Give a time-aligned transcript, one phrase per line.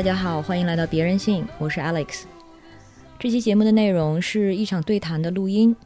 [0.00, 2.22] 大家好，欢迎来到别人性，我是 Alex。
[3.18, 5.76] 这期节目的内容是一场对谈的录音。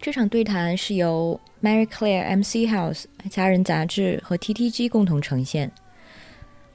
[0.00, 5.70] 这场对谈是由 Mary Claire MC House、家人杂志和 TTG 共同呈现。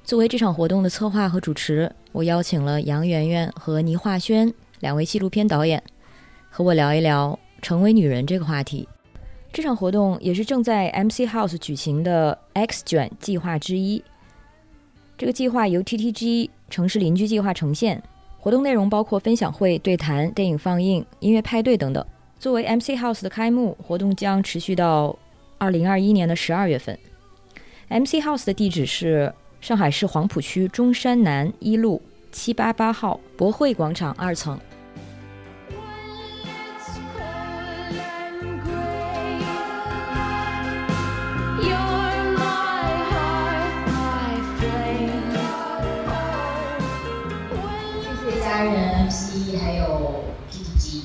[0.05, 5.83] 作为这场活动的策划和主持，我邀请了杨媛媛和倪化轩两位纪录片导演，
[6.49, 8.87] 和我聊一聊成为女人这个话题。
[9.51, 14.01] 这场活动也是正在 MC House 举行的 X 卷计划之一。
[15.19, 18.01] 这个计划由 TTG 城市邻居计划呈现，
[18.39, 22.05] 活动内容包括分享会、对谈、电影放映、音乐派对等等。
[22.39, 25.13] 作为 MC House 的开幕活动，将持续到
[25.57, 26.97] 二零二一年的十二月份。
[27.89, 32.01] MC House 的地址是上海市黄浦区中山南一路
[32.31, 34.57] 七八八号博汇广场二层。
[48.59, 51.03] 单人 MC 还有 PPT。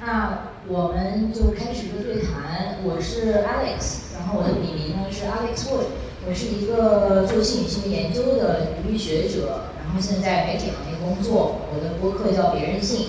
[0.00, 2.78] 那我们就开始一个对谈。
[2.84, 5.86] 我是 Alex，然后我的笔名呢是 Alex Wood。
[6.28, 11.62] 我是一个做性女性研究的独立学者，然后现在媒体行业工作。
[11.74, 13.08] 我的播客叫别人性，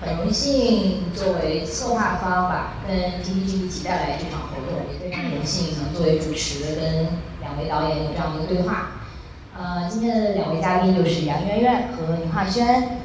[0.00, 8.92] 很荣幸作为策划方吧，跟 PTG 一起带来这场活动，也非常荣幸能作为主持跟两位导演有这样的一个对话。
[9.54, 12.96] 呃，今天的两位嘉宾就是杨媛媛和倪化轩。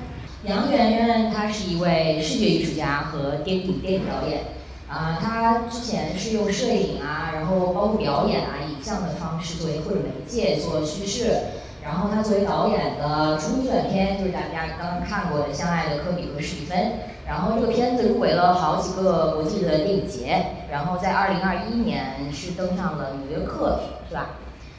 [0.48, 4.42] 杨媛媛，她是一位视觉艺术家和电影电影导演。
[4.88, 11.38] 啊，她之前是用摄影啊，然后包括表演啊，影像的方式作为或者媒介做叙事。
[11.84, 16.78] 然后她作为导演的处女短片，就是大家刚刚看过的《相爱的科比和史蒂芬》。
[17.26, 20.46] 然后这个片子入围了好几个国际的电影节。
[20.72, 24.38] 然后在二零二一年是登上了纽约客，是吧？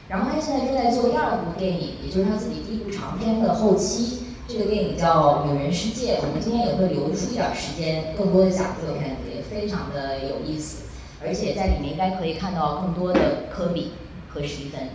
[0.08, 4.25] 然后她现在正在做第二部电影，也就是她自己第一部长片的后期。
[4.56, 10.86] 这个电影叫《女人世界》，我们今天也会留出一点时间，更多的讲这个片子，也非常的有意思。
[11.22, 13.92] 而且在里面应该可以看到更多的科比
[14.30, 14.88] 和史蒂芬。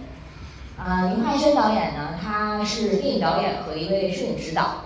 [0.79, 4.77] 啊，林汉生导演呢，他是电影导演和一位摄影指导，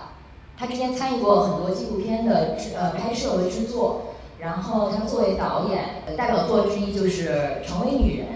[0.57, 4.07] 他之前参与过很多纪录片的制呃拍摄和制作。
[4.39, 8.27] 然后他作为导演，代表作之一就是《成为女人》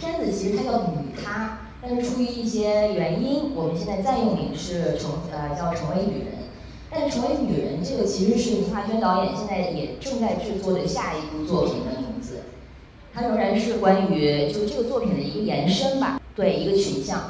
[0.00, 1.58] 片子，其实它叫《女她》。
[1.82, 6.28] 但是出于一些原因，我们现在暂用名是成呃叫成为女人。
[6.94, 12.42] 但成为女人这个其实是倪化轩导演现在也正在制作的下一部作品的名字。
[13.14, 17.22] 它仍然是关于就这个作品的一个延伸吧，对一个群像。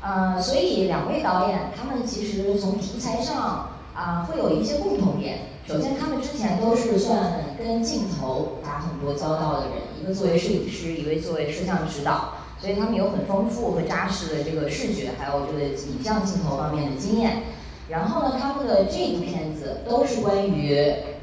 [0.00, 5.40] 呃，所以两位导演他们其实从题材上啊会有一些共同点。
[5.68, 12.32] 首先，他们之前都是算跟镜头打很多交道的人，一个作为摄影师，一位作为摄像指导。
[12.64, 17.42] 所以他们有很丰富和扎实的这个视觉，还有这个影像镜头方面的经验。
[17.90, 20.74] 然后呢，他们的这部片子都是关于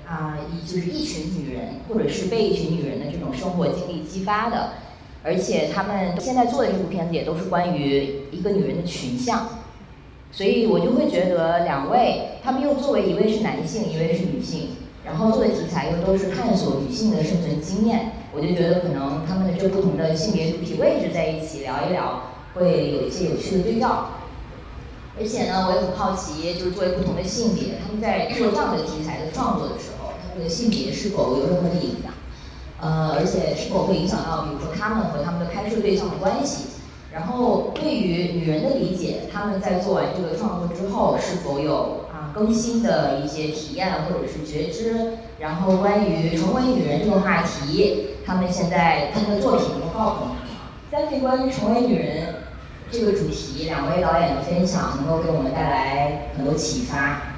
[0.07, 4.73] 啊，一就是一群女人，或者是被一群女人的这种生活经历激发的。
[5.23, 9.49] 而且他们现在做的这部片子也都是关于一个女人的群像。
[10.31, 14.69] 所以我就会觉得两位，他们又作为一位是男性，一位是女性，
[15.03, 18.11] 然后做的题材又都是探索女性的生存经验。
[18.33, 24.09] 我就觉得可能他们的这不同的性别主体位置在一起聊一聊，会有一些有趣的对照。
[25.19, 32.13] 而且呢，我也很好奇，就是作为不同的性别，他们在做这样的题材的创作的时候，他们的性别是否有任何的影响？
[32.79, 36.65] 呃，而且是否会影响到，比如说他们和他们的拍摄对象的关系？
[37.13, 45.17] 然后对于女人的理解，他们在做完这个创作之后，是否有啊更新的一些体验或者是觉知？
[45.41, 48.09] 然后关于成为女人这个话题。
[48.23, 50.61] 他们现在他们的作品能够告诉我们什么？
[50.91, 52.35] 三对关于成为女人
[52.91, 57.33] 这个主题，两位导演的分享能够给我们带来很多启发。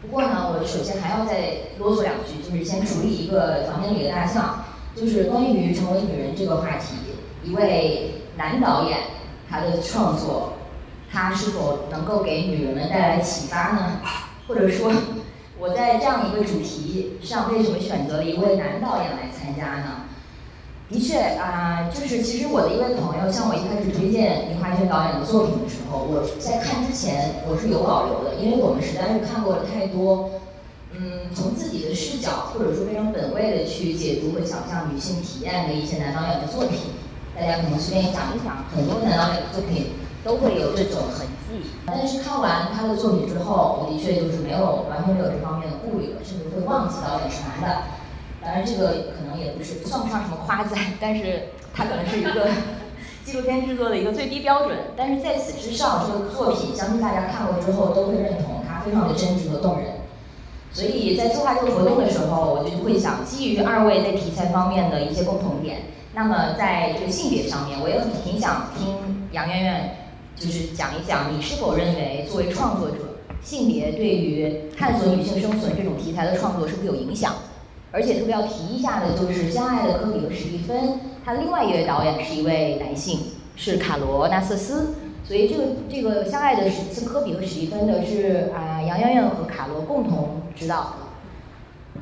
[0.00, 4.64] 不过呢，我首先还要再啰嗦两句，就是先处理一个房间里的大象，
[4.94, 6.96] 就是关于成为女人这个话题，
[7.44, 8.98] 一位男导演
[9.50, 10.54] 他的创作，
[11.12, 14.00] 他是否能够给女人们带来启发呢？
[14.48, 14.90] 或者说？
[15.58, 20.04] 我在这样一个主题上，为什么选择了一位男导演来参加呢？
[20.88, 30.30] 的确啊，就是其实我的一位朋友向我一开始推荐林华轩导演的作品的时候，我在看之前我是有保留的，因为我们实在是看过了太多，
[30.92, 36.94] 嗯，从自己的视角或者说非常本位的去解读和想象女性体验的一些男导演的作品，
[37.34, 39.90] 大家可能随便想一想，很多男导演的作品
[40.26, 41.70] 都会有这种痕迹。
[41.86, 47.82] 但是看完他的作品之后，我的确就是没有完全没有这方面的顾虑了，甚至会忘记导演是男的。
[48.42, 52.48] 当然，这个可能也不是算不上什么夸赞，但是他可能是一个
[53.24, 54.76] 纪录片制作的一个最低标准。
[54.96, 59.94] 但是在此之上，这个作品相信大家看过之后都会认同，它非常的真实和动人。
[60.72, 65.82] 所以在策划这个活动的时候，我就会想基于二位在题材方面的一些共同点，
[66.14, 69.96] 那么在这个性别上面，我也很挺想听杨媛媛，
[70.36, 72.96] 就是讲一讲你是否认为作为创作者，
[73.42, 77.34] 性别对于探索女性生存这种题材的创作是不是有影响？
[77.92, 80.88] 而且特别要提一下的就是《相爱的科比和史蒂芬》，
[81.24, 83.20] 他另外一位导演是一位男性，
[83.54, 84.94] 是卡罗纳瑟斯。
[85.24, 90.92] 所以这个这个相爱的是科比和史蒂芬的是啊杨媛媛和卡罗共同指导的。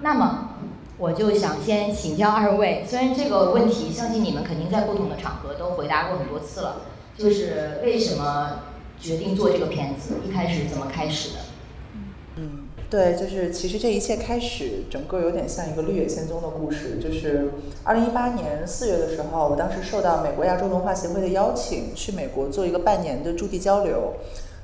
[0.02, 0.50] 那么
[0.98, 6.82] 我就想先请教二位，虽然这个问题相信你们肯定在不同的场合都回答过很多次了，
[7.16, 8.60] 就是为什么
[9.00, 11.40] 决定做这个片子，一开始怎么开始的？
[12.36, 12.60] 嗯。
[12.90, 17.00] 对，就是其实这一切开始，整个有点像一个《绿野仙踪》的故事。
[17.02, 17.50] 就是
[17.82, 24.14] 二零一八年四月的时候，我当时受到美国亚洲文化协会的邀请，去美国做一个半年的驻地交流。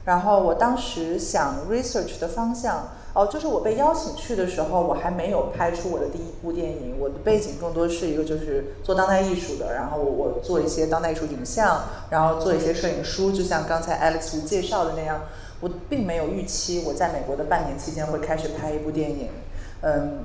[0.05, 6.97] 然后我当时想 research 的方向，哦，就是我被邀请去的时候，我还没有拍出我的第一部电影。
[6.99, 15.23] 我的背景更多是一个就是做当代艺术的，然后我做一些当代艺术影像，然后做一些摄影书，就像刚才 Alex 介绍的那样。
[15.62, 19.29] 我并没有预期我在美国的半年期间会开始拍一部电影，
[19.83, 20.25] 嗯，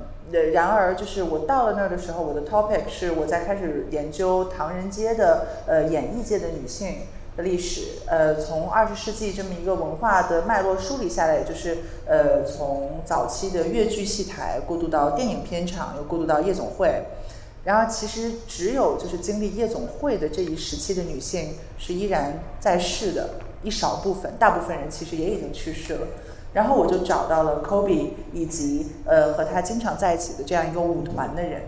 [0.54, 7.00] 然而就是我到了那儿的时候，我的 topic 是我在开始研究唐人街的呃演艺界的女性
[7.36, 17.04] 的历史，呃，从二十世纪这么一个文化的脉络梳理下来，就是呃从早期的越剧戏台过渡到电影片场，又过渡到夜总会，
[17.64, 23.28] 然后其实只有就是经历夜总会的这一时期的女性是依然在世的。
[23.62, 26.06] 一少部分，大部分人其实也已经去世了。
[26.52, 31.62] 然后我就找到了 Kobe 以及呃和他经常在一起的这样一个舞团的人，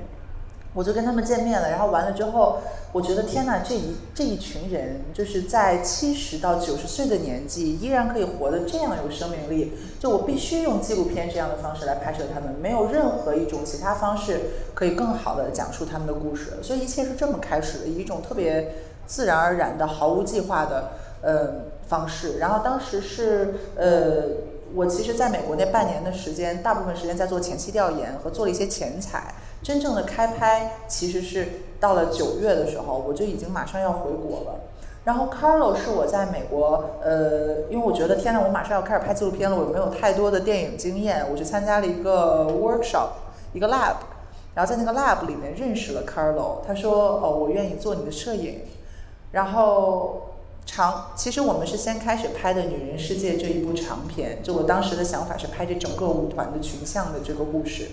[0.78, 1.68] 我就跟他们见面了。
[1.68, 2.58] 然后完了之后，
[2.92, 9.72] 我觉得天哪，这一这一群人就是在七十到九十岁的年纪依然可以活得这样有生命力。
[9.98, 14.40] 就我必须用纪录片这样的方式来拍摄他们，没有任何一种其他方式
[14.72, 16.52] 可以更好的讲述他们的故事。
[16.62, 20.90] 所以一切是这么开始的，以一种特别自然而然的、毫无计划的，
[21.22, 21.76] 呃。
[21.88, 24.24] 方式，然后当时是呃，
[24.74, 29.32] 我其实在美国那半年的时间，大部分时间在做前期调研和做了一些前采。
[29.62, 31.48] 真正的开拍其实是
[31.80, 34.60] 到了九月的时候，我就已经马上要回国了。
[35.04, 43.10] 然后 Carlo 是我在美国，呃，因为我觉得天呐，我马上要开始拍纪录片了，我没有太多的电影经验，我去参加了一个 workshop，
[43.52, 43.96] 一个 lab，
[44.54, 48.60] 然后在那个 lab 里面认识了 Carlo，他说哦，我愿意做你的摄影，
[49.32, 50.22] 然后。
[50.70, 57.88] 长，其实我们是先开始拍的《女人世界》这一部长片，就我当时的想法是拍这整个舞团的群像的这个故事，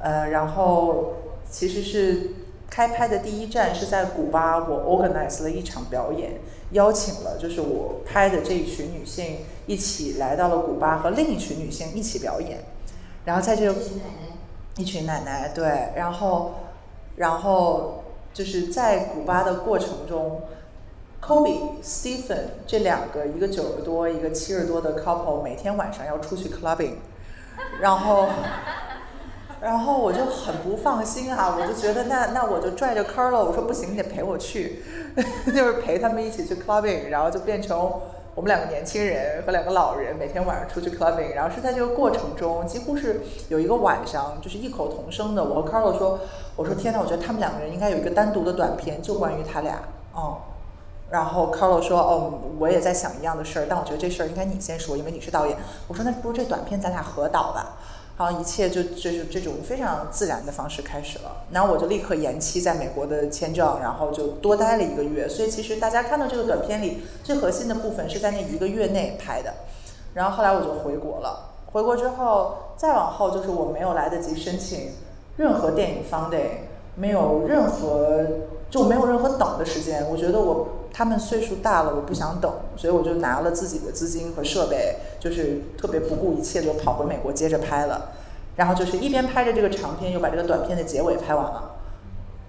[0.00, 1.14] 呃，然后
[1.48, 2.30] 其实是
[2.68, 6.40] 开拍的第一站是在古巴，我 organize 了一场表演，
[6.72, 12.58] 邀请了就是我拍的这一群女性一起来到了古巴和另一群女性一起表演，
[13.24, 13.74] 然后在这个
[14.76, 16.54] 一群奶奶对，然后
[17.16, 20.42] 然后就是在古巴的过程中。
[21.22, 26.94] Kobe、Stephen 这两个，一个九十多，一个七十多的 couple，每天晚上要出去 clubbing，
[27.78, 28.26] 然后，
[29.60, 34.82] 然后我就很不放心啊，我就觉得那那我就拽着 Carlo，我说不行，你得陪我去，
[35.54, 37.78] 就是陪他们一起去 clubbing，然后就变成
[38.34, 46.20] 我们两个年轻人和两个老人每天晚上出去 clubbing，然后是在这个过程中，几乎是有一个晚上就是异口同声的，我和 Carlo 说，
[46.56, 49.82] 我说天呐，我觉得他们两个人应该有一个单独的短片，就关于他俩，
[50.14, 50.38] 哦。
[51.10, 55.56] 然后 Carlo 说：“哦，我也在想一样的事儿，但我觉得这事儿应该你先说，因为你是导演。”
[55.88, 57.76] 我说：“那不如这短片咱俩合导吧。”
[58.20, 61.38] 然后一切就就是这种非常自然的方式开始了。
[61.52, 65.26] 然后我就立刻延期在美国的签证，然后就多待了一个月。
[65.26, 69.54] 所以其实大家看到这个短片里最核心的部分是在那一个月内拍的。
[70.12, 71.48] 然后后来我就回国了。
[71.72, 74.90] 回国之后，再往后就是我没有来得及申请
[75.38, 78.26] 任何电影 funding，没有任何
[78.70, 80.06] 就没有任何等的时间。
[80.10, 80.68] 我觉得我。
[80.92, 88.10] 他们岁数大了，我不想等，所以我就拿了自己的资金和设备，就是特别不顾一切的跑回美国接着拍了。
[88.56, 91.76] 然后就是一边拍着这个长片，又把这个短片的结尾拍完了。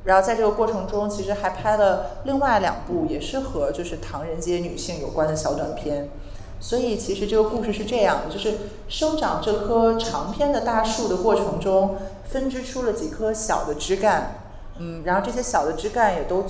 [0.06, 6.10] 然后在这个过程中，其实还拍了另外两部，也是和就是唐人街女性有关的小短片。
[6.62, 8.54] 所以其实这个故事是这样的：就是
[8.88, 14.36] 生长这棵长篇的大树的过程中，分支出了几棵小的枝干。
[14.80, 16.46] 嗯，然后这些小的枝干也都。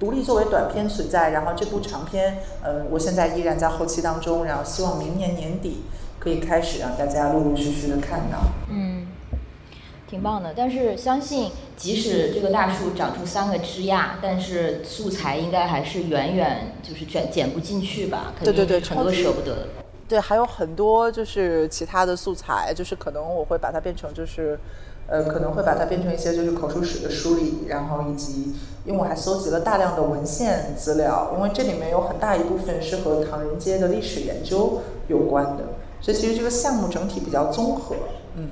[0.00, 5.84] 独立作为短篇存在，然后这部长篇，嗯，我现在依然在后期当中，然后希望明年年底
[6.18, 8.38] 可以开始让大家陆陆续续的看到。
[8.68, 9.01] 嗯，
[10.12, 10.52] 挺棒的。
[10.54, 18.34] 但是相信，即使这个大树长出三个枝桠，但是素材应该还是远远就是卷剪不进去吧？
[18.44, 19.68] 对对对，很多舍不得。
[20.06, 24.60] 对，还有很多就是其他的素材，就是可能我会把它变成就是。
[25.08, 28.54] 呃，可能会把它变成一些就是口述史的梳理，然后以及，
[28.86, 35.64] 因为我还搜集了大量的文献资料，因为这里面有很大一部分是和唐人街的历史研究有关的，
[36.00, 37.96] 所以其实这个项目整体比较综合，
[38.36, 38.50] 嗯。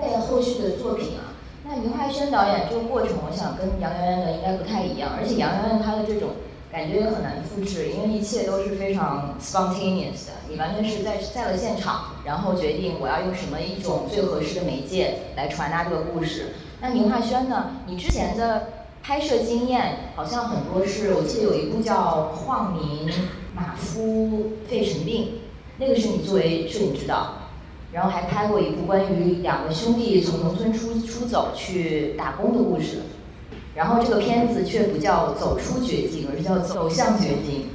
[0.00, 1.36] 很期待后续的作品啊！
[1.64, 6.30] 那宁海轩导演这个过程，我想跟杨媛媛的应该不太一样，而且杨媛媛她的这种。
[6.72, 10.32] 感觉也很难复制，因为一切都是非常 spontaneous 的。
[10.48, 16.50] 你完全是在在了现场，然后决定我要用什么一种最合适的媒介来传达这个故事。
[16.80, 17.72] 那宁化轩呢？
[17.88, 18.68] 你之前的
[19.02, 23.12] 拍摄经验好像很多是，我记得有一部叫《晃民
[23.52, 25.24] 马夫肺尘病》，
[25.78, 27.39] 那个是你作为摄影指导，
[27.92, 32.98] 然后还拍过一部关于两个兄弟从农村出出走去打工的故事。
[33.74, 37.68] 然后这个片子却不叫走出绝境，而是叫走向绝境。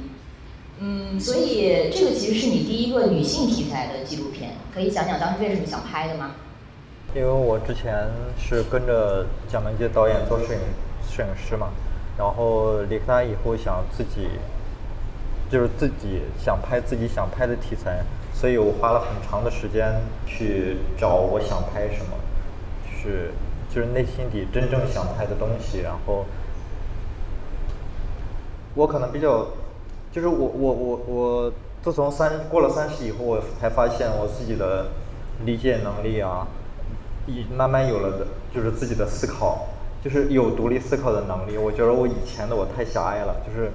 [0.78, 6.32] 嗯，所以这个其实是你第一个女性题材的纪录片，可以讲讲当时为什么想拍的吗？
[7.14, 8.08] 因为我之前
[8.38, 10.60] 是跟着蒋文杰导演做摄影
[11.10, 11.68] 摄影师嘛，
[12.18, 14.28] 然后离开他以后想自己，
[15.50, 18.04] 就是自己想拍自己想拍的题材，
[18.38, 22.12] 所以我花了很长的时间去找我想拍什么，
[22.84, 23.32] 就是。
[23.68, 26.24] 就是内心底真正想拍的东西，然后
[28.74, 29.48] 我可能比较，
[30.10, 31.52] 就是我我我我
[31.82, 34.86] 自从三过了三十以后，我才发现我自己的
[35.44, 36.46] 理解能力啊，
[37.26, 39.66] 已慢慢有了的，就是自己的思考，
[40.02, 41.58] 就是有独立思考的能力。
[41.58, 43.70] 我觉得我以前的我太狭隘了，就是，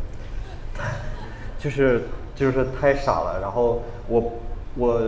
[1.62, 3.40] 就是就是太傻了。
[3.40, 4.34] 然后我
[4.76, 5.02] 我。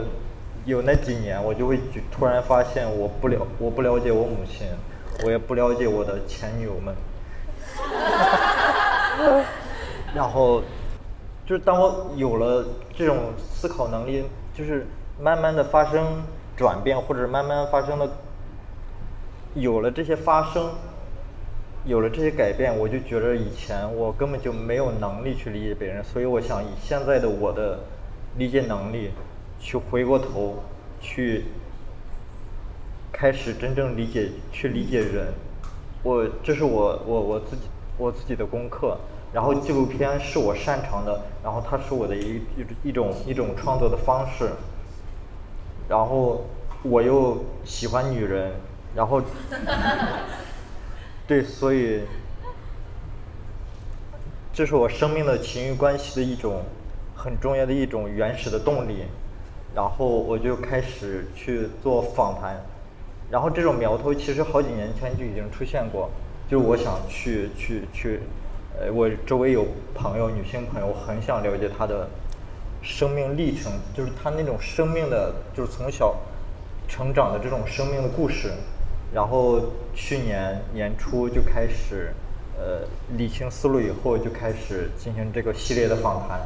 [0.66, 1.78] 有那几年，我就会
[2.10, 4.66] 突然发现，我不了，我不了解我母亲，
[5.26, 6.96] 我也不了解我的前女友们。
[10.16, 10.64] 然后，
[11.46, 12.66] 就是当我有了
[12.96, 14.88] 这种思考能力，就是
[15.20, 16.24] 慢慢的发生
[16.56, 18.10] 转变，或者慢慢发生的，
[19.56, 20.70] 有了这些发生，
[21.84, 27.80] 有了这些改变，我就觉得以前我根本就没有能力去理解别人，所以我想以现在的我的
[28.38, 29.12] 理解能力。
[29.64, 30.62] 去回过头，
[31.00, 31.46] 去
[33.14, 35.34] 开始真正理解，去理解人。
[36.04, 37.62] 我这是我我我自己
[37.98, 38.98] 我自己的功课。
[39.32, 44.52] 然后纪录片是我擅长的，然后它是我的一一一种一种创作的方式。
[45.88, 46.46] 然后
[46.84, 48.52] 我又喜欢女人，
[48.94, 49.22] 然后
[51.26, 52.02] 对，所以
[54.52, 56.62] 这是我生命的情欲关系的一种
[57.16, 59.06] 很重要的一种原始的动力。
[59.76, 62.56] 然后我就开始去做访谈，
[63.32, 66.10] 然后这种苗头其实好几年前就已经出现过，
[66.48, 68.20] 就是我想去去去，
[68.80, 69.66] 呃，我周围有
[69.96, 72.08] 朋友，女性朋友，很想了解她的
[72.84, 76.16] 生命历程，就是她那种生命的，就是从小
[76.88, 78.52] 成长的这种生命的故事。
[79.12, 79.60] 然后
[79.96, 82.14] 去年年初就开始，
[82.58, 82.82] 呃，
[83.16, 86.40] 理清思路以后就开始进行这个系列的访谈。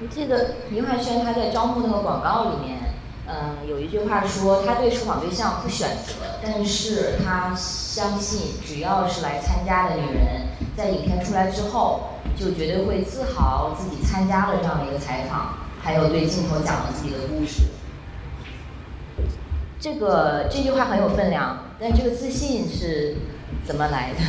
[0.00, 2.78] 我记得林怀轩他在招募那个广告里面，
[3.26, 17.62] 嗯，有一句话说他对受访对象不选择，但是他相信只要是来参加的女人，在影片出来之后，就绝对会自豪自己参加了这样的一个采访，还有对镜头讲了自己的故事。
[19.80, 23.16] 这个这句话很有分量，但这个自信是
[23.66, 24.20] 怎么来的？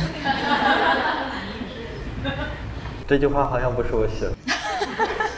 [3.06, 4.34] 这句话好像不是我写的。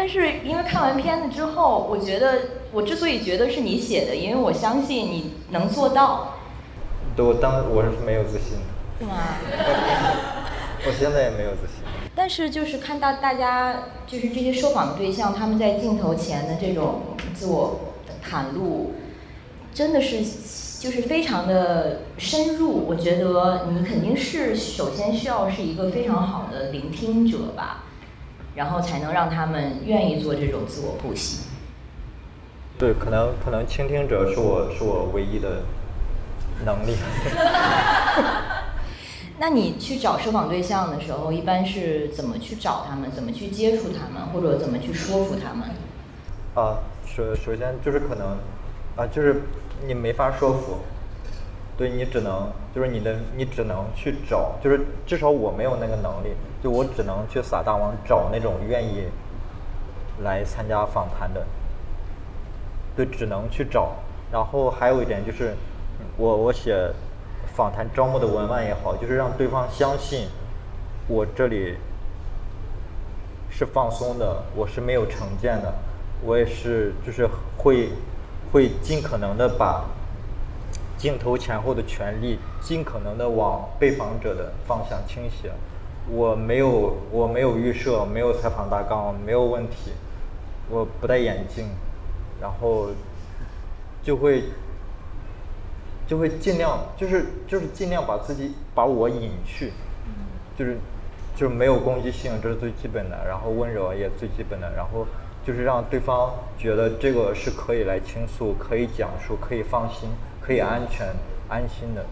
[0.00, 2.38] 但是因为看完片子之后，我觉得
[2.70, 6.34] 我之所以觉得是你写的，因为我相信你能做到。
[7.16, 9.00] 对，我当我是没有自信的。
[9.00, 9.16] 是吗？
[10.86, 11.82] 我现在也没有自信。
[12.14, 17.02] 但是就是看到大家就是这些受访的对象，他们在镜头前的这种
[17.34, 17.80] 自我
[18.24, 18.92] 袒露，
[19.74, 20.18] 真的是
[20.78, 22.86] 就是非常的深入。
[22.86, 27.86] 我觉得你肯定是首先需要是一个非常好的聆听者吧。
[28.58, 31.44] 然后才能让他们愿意做这种自我剖析。
[32.76, 35.62] 对，可能可能倾听者是我是我唯一的
[36.64, 36.96] 能力。
[39.38, 43.08] 那你去找受访对象的时候，一般是怎么去找他们？
[43.12, 44.26] 怎么去接触他们？
[44.32, 45.68] 或者怎么去说服他们？
[46.56, 48.38] 啊，首首先就是可能
[48.96, 49.42] 啊，就是
[49.86, 50.78] 你没法说服。
[51.78, 59.04] 对你只能就是你的，你只能去找，就是至少我没有那个能力，就我只能去撒大网找那种愿意
[60.24, 61.46] 来参加访谈的，
[62.96, 63.92] 对，只能去找，
[64.32, 65.54] 然后还有一点就是，
[66.16, 66.92] 我我写
[67.54, 70.26] 访谈招募的文案也好，就是让对方相信
[71.06, 71.76] 我这里
[73.48, 75.72] 是放松的，我是没有成见的，
[76.24, 77.90] 我也是就是会
[78.52, 79.84] 会尽可能的把
[80.98, 85.50] 镜头前后的权利尽可能的往被访者的方向倾斜。
[86.10, 89.92] 我没有我没有预设，没有采访大纲，没有问题，
[90.68, 91.68] 我不戴眼镜，
[92.40, 92.88] 然后。
[94.00, 94.44] 就会
[96.06, 99.72] 就会尽量就是就是尽量把自己把我隐去，
[100.56, 100.78] 就是
[101.36, 105.06] 就是没有攻击性，这是最基本的，然后温柔也最基本的，然后
[105.44, 110.08] 就是让对方觉得这个是可以来倾诉、可以讲述、可以放心、
[110.48, 111.08] 可以安全
[111.46, 112.02] 安心的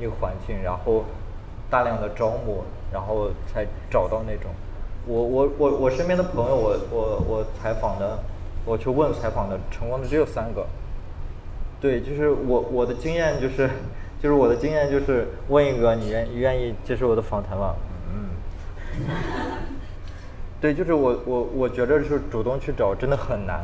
[0.00, 1.04] 一个环境，然后
[1.70, 4.50] 大量的招募，然后才找到那种
[5.06, 8.18] 我我我我身边的朋友，我我我采访的，
[8.64, 10.66] 我去问采访的成功的只有三个。
[11.80, 13.70] 对，就是我我的经验就是，
[14.20, 17.76] 就是我的经验就是问一个你愿愿意接受我的访谈吗？
[18.10, 18.30] 嗯。
[20.60, 23.60] 对，就是我我我觉得是主动去找真的很难，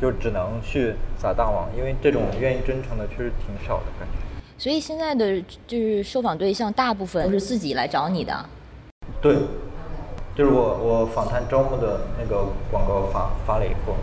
[0.00, 4.42] 就只能去撒大网，因为这种愿意真诚的确实挺少的感觉。
[4.56, 8.46] 所以现在的就是受访对象大部分都是自己来找你的。
[9.20, 9.36] 对，
[10.34, 13.94] 就是我我访谈招募的那个广告发发了以后。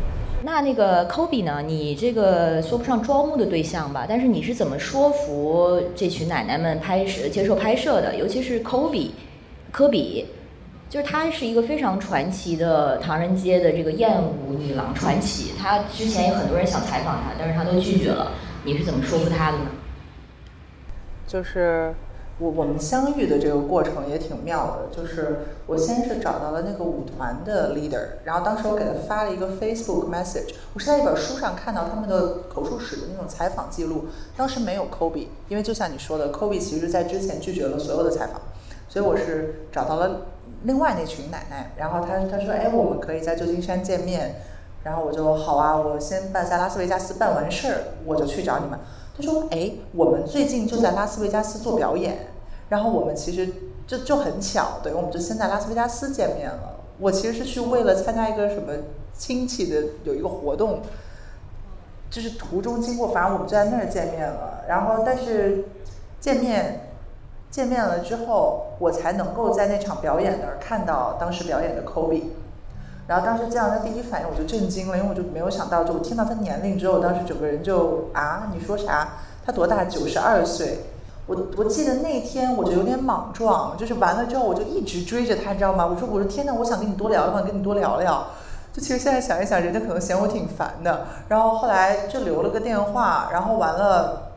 [0.44, 1.64] 那那个 Kobe 呢？
[1.66, 8.16] 你这个说不上招募的对象吧，但是你是怎么说服这群奶奶们拍摄、接受拍摄的？
[8.16, 9.10] 尤其是 Kobe，
[9.72, 10.28] 科比，
[10.90, 15.54] 就是她是一个非常传奇的唐人街的这个艳舞女郎传奇。
[15.58, 18.32] 她之前有很多人想采访她，但是她都拒绝了。
[18.64, 19.66] 你是怎么说服她的呢？
[21.28, 21.94] 就是。
[22.40, 38.40] 我我们相遇的这个过程也挺妙的，就是我先是找到了那个舞团的 leader，然后当时我给他发了一个 Facebook message，我是在一本书上看到他们的口述史的那种采访记录，当时没有 Kobe，因为就像你说的，Kobe 其实在之前拒绝了所有的采访，
[38.88, 40.22] 所以我是找到了
[40.64, 44.36] 另外那群奶奶，然后她她说，哎，我们可以在旧金山见面，
[44.84, 48.80] 然后我就好啊，我先办在拉斯维加斯办完事儿，我就去找你们。
[49.16, 52.28] 她说：“哎，我们最近就在拉斯维加斯做表演，
[52.70, 53.50] 然后我们其实
[53.88, 56.76] 就就很巧，对，我们就先在拉斯维加斯见面了。
[57.00, 58.74] 我其实是去为了参加一个什么
[59.14, 60.82] 亲戚的有一个活动，
[62.10, 64.64] 就是途中经过，反正我们就在那儿见面了。
[64.68, 65.66] 然后，但是
[66.20, 66.87] 见面
[67.50, 72.24] 见面了之后，我才能够在那场表演那儿看到当时表演的 Kobe。”
[73.08, 79.08] 然后当时见到他第一反应我就震惊了，因为我就没有想到，就我听到他年龄之后，当时整个人就啊，你说啥？
[79.46, 79.86] 他多大？
[79.86, 80.80] 九十二岁。
[81.26, 85.86] 我我记得那天我就有点莽撞，就是完了之后我就一直追着他，你知道吗？
[85.86, 88.28] 我说我说天哪，我想跟你多聊聊，想跟你多聊聊。
[88.74, 91.08] 就其实现在想一想，人家可能嫌我挺烦的。
[91.30, 94.32] 然后后来就留了个电话，然后完了，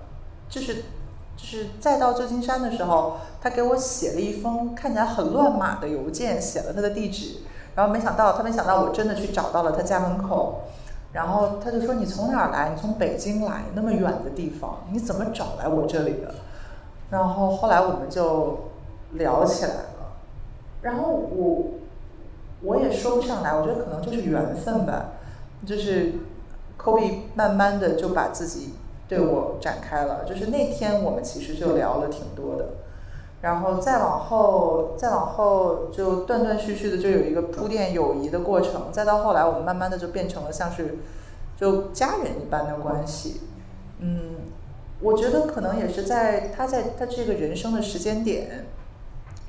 [0.49, 0.85] 就是
[1.40, 7.38] 就是再到旧金山的时候，他给我写了一封看起来很乱码的邮件，写了他的地址。
[7.74, 10.64] 然后没想到，他没想到我真的去找到了他家门口，
[11.12, 12.72] 然后他就说：“你从哪儿来？
[12.74, 16.35] 你从北京来，那么远的地方，你怎么找来我这里的？”
[17.11, 18.70] 然后后来我们就
[19.12, 19.85] 聊起来了，
[20.83, 21.64] 然后我
[22.62, 25.12] 我也说不上来，我觉得可能就是缘分吧，
[25.64, 26.14] 就是
[26.79, 28.74] Kobe 慢慢的就把自己
[29.11, 32.66] 对我展开了，就是那天我们其实就聊了挺多的。
[33.42, 40.99] 然后再往后，再往后就断断续续的就有一个铺垫友谊的过程，再到后来我们慢慢的就变成了像是
[41.59, 43.40] 就家人一般的关系。
[43.99, 44.37] 嗯，
[45.01, 48.66] 我觉得可能也是在他在他这个人生的时间点，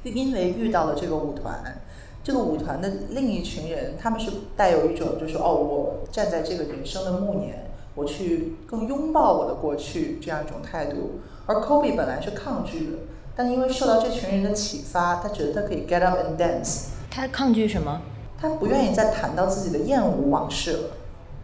[0.02, 1.80] 因为遇到了这个舞团，
[2.24, 12.98] 这个舞团的另一群人，他们是带有一种就是哦，我站在这个人生的暮年，我去更拥抱我的过去这样一种态度，而 Kobe 本来是抗拒的。
[13.36, 16.88] 但因为受到这群人的启发，他觉得他可以 get up and dance。
[17.10, 18.02] 他抗拒什么？
[18.40, 20.80] 他不愿意再谈到自己的厌恶往事了。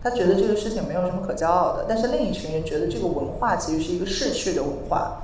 [0.03, 1.85] 他觉得这个事情没有什么可骄傲的。
[1.87, 5.23] 但是另一群人觉得这个文化其实是一个逝去的文化，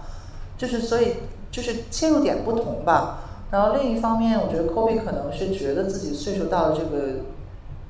[0.58, 1.16] 就是所以
[1.52, 3.20] 就是切入点不同吧。
[3.52, 7.20] 然后另一方面，我觉得 Kobe 可能是觉得自己岁数到了这个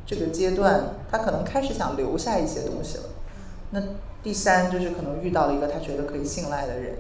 [0.06, 3.04] 这个阶段，他可能开始想留下一些东西了。
[3.74, 3.82] 那
[4.22, 6.98] 第三就是可能遇到了一个他觉得可以信赖的人。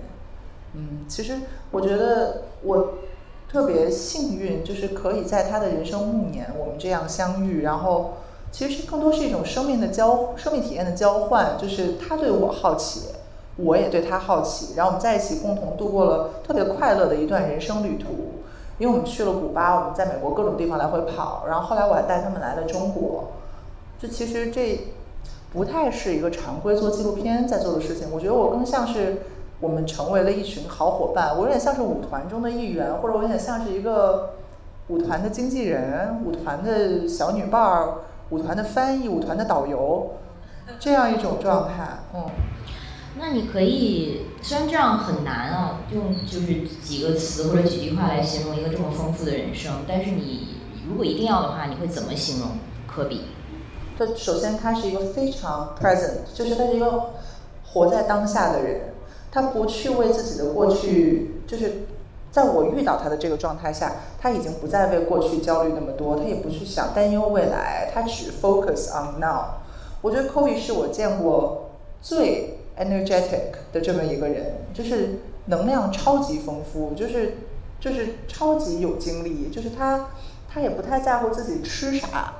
[0.73, 1.35] 嗯，其实
[1.69, 2.95] 我觉得我
[3.47, 7.61] 特别幸运，就是可以在他的人生暮年，我们这样相遇。
[7.61, 8.13] 然后，
[8.51, 11.55] 其实更多是一种生命的交，生命体验的交换。
[11.59, 13.09] 就是他对我好奇，
[13.57, 18.41] 我也对他好奇，然后我们在一起共同度过了特别快乐的一段人生旅途。
[18.79, 23.33] 因为我们去了古巴，我们在美国各种地方来回跑，然后后来我还带他们来了中国。
[23.99, 24.87] 就其实这。
[25.53, 28.07] 不太是一个常规做纪录片在做的事情。
[28.11, 29.21] 我觉得我更像是
[29.59, 34.33] 我们成为了一群好伙伴，我有点像是舞团中的一员，或者我有点像是一个
[34.87, 37.93] 舞团的经纪人、舞团的小女伴儿、
[38.31, 40.15] 舞团的翻译、舞团的导游，
[40.79, 41.99] 这样一种状态。
[42.15, 42.25] 嗯，
[43.19, 50.55] 那你可以，虽然这样很难啊，用就是几个词或者几句话来形容一个这么丰富的人生，但是你
[50.89, 52.49] 如果一定要的话，你会怎么形容
[52.87, 53.21] 科比？
[53.97, 57.11] 他首先他是一个非常 present，就是他是一个
[57.65, 58.93] 活在当下的人，
[59.31, 61.83] 他不去为自己的过去，就是
[62.31, 69.45] 在我遇到他的这个状态下，他已经不再为过去焦虑那么多，他也不去想担忧未来，他只 focus on now。
[70.01, 71.69] 我觉得 Kobe 是我见过
[72.01, 77.37] 最 energetic 的这么一个人，就是能量超级丰富，就是
[77.79, 80.07] 就是超级有精力，就是他
[80.49, 82.33] 他也不太在乎自己吃啥。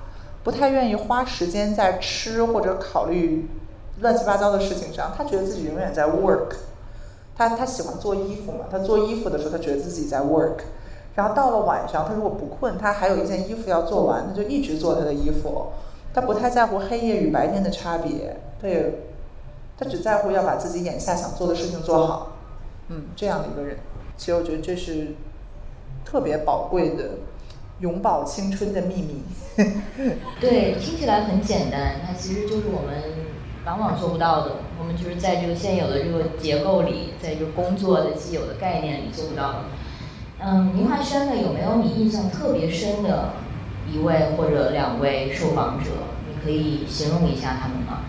[0.43, 3.47] 不太愿意花时间在吃或者考虑
[4.01, 6.55] 乱七八糟的事情上，他觉得自己永远在 work。
[7.35, 10.59] 他他喜欢做衣服嘛，他做衣服的时候，他觉得自己在 work。
[11.15, 15.67] 然后到了晚上，他如果不困，他还有一件衣服要做完，他就一直做他的衣服。
[16.13, 18.99] 他不太在乎黑夜与白天的差别，他也
[19.77, 22.33] 他只在乎要把自己眼下想做的事情做好。
[22.89, 23.77] 嗯，这样的一个人，
[24.17, 25.15] 其实我觉得这是
[26.03, 27.09] 特别宝贵的。
[27.83, 29.21] 永葆青春的秘密。
[30.39, 33.03] 对，听起来很简单，那其实就是我们
[33.65, 34.53] 往往做不到的。
[34.79, 39.59] 我们就是在这个现有的这个结构里，在这个工作的既有的概念里做不到的。
[40.39, 43.33] 嗯，宁华轩呢有没有你印象特别深的
[43.91, 45.91] 一位或者两位受访者？
[46.29, 47.99] 你可以形容一下他们吗？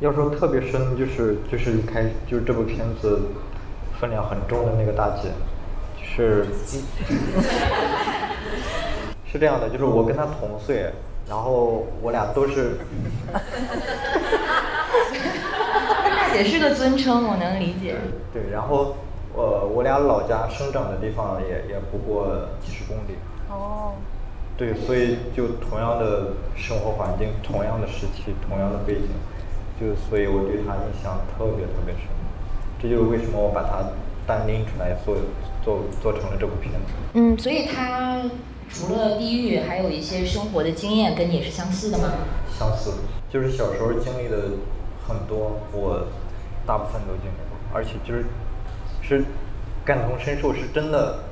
[0.00, 3.18] 要说特别深，就是就是一开就是这部片子
[3.98, 5.30] 分量很重的那个大姐。
[6.14, 6.44] 是，
[9.30, 10.92] 是这样的，就是我跟他同岁，
[11.28, 12.78] 然后我俩都是。
[16.10, 17.96] 大姐是个尊称，我能理解。
[18.32, 18.96] 对，然后
[19.34, 23.16] 呃，我俩老家生长的地方也也不过几十公里。
[23.48, 23.94] 哦。
[24.56, 29.08] 对，所以就同样的生活环境，同样的时期，同样的背景，
[29.80, 32.02] 就所以我对他印象特别特别深。
[32.80, 33.90] 这就是为什么我把他
[34.26, 35.16] 单拎出来做。
[35.62, 36.78] 做做成了这部片子。
[37.14, 38.22] 嗯，所以他
[38.68, 42.10] 除了地狱，还有一些生活的经验跟你是相似的吗？
[42.58, 42.94] 相似，
[43.28, 44.36] 就是小时候经历的
[45.06, 46.06] 很多，我
[46.66, 48.24] 大部分都经历过，而且就是
[49.02, 49.24] 是
[49.84, 51.24] 感同身受，是真的。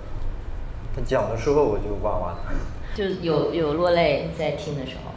[0.96, 2.54] 他讲的时候我就哇哇的，
[2.94, 5.12] 就有有落泪在听的时候。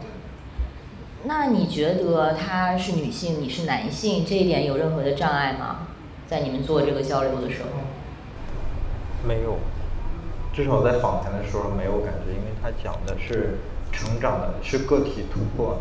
[1.23, 5.87] 那你觉得她是女性，你是男性，这一点有任何的障碍吗？
[6.27, 7.81] 在你们做这个交流的时候？
[9.27, 9.57] 没有，
[10.51, 13.59] 至少在访谈的时候没有感觉，因为他讲的是
[13.91, 15.77] 成长的，是个体突破，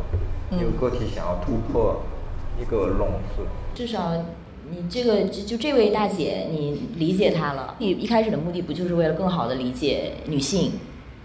[0.51, 2.03] 一个个体想要突破
[2.61, 3.47] 一个笼子。
[3.75, 4.13] 至少
[4.71, 7.77] 你这个就就这位大姐，你理解她了。
[7.79, 10.73] 你一开始的目的不就是为了更好的理解女性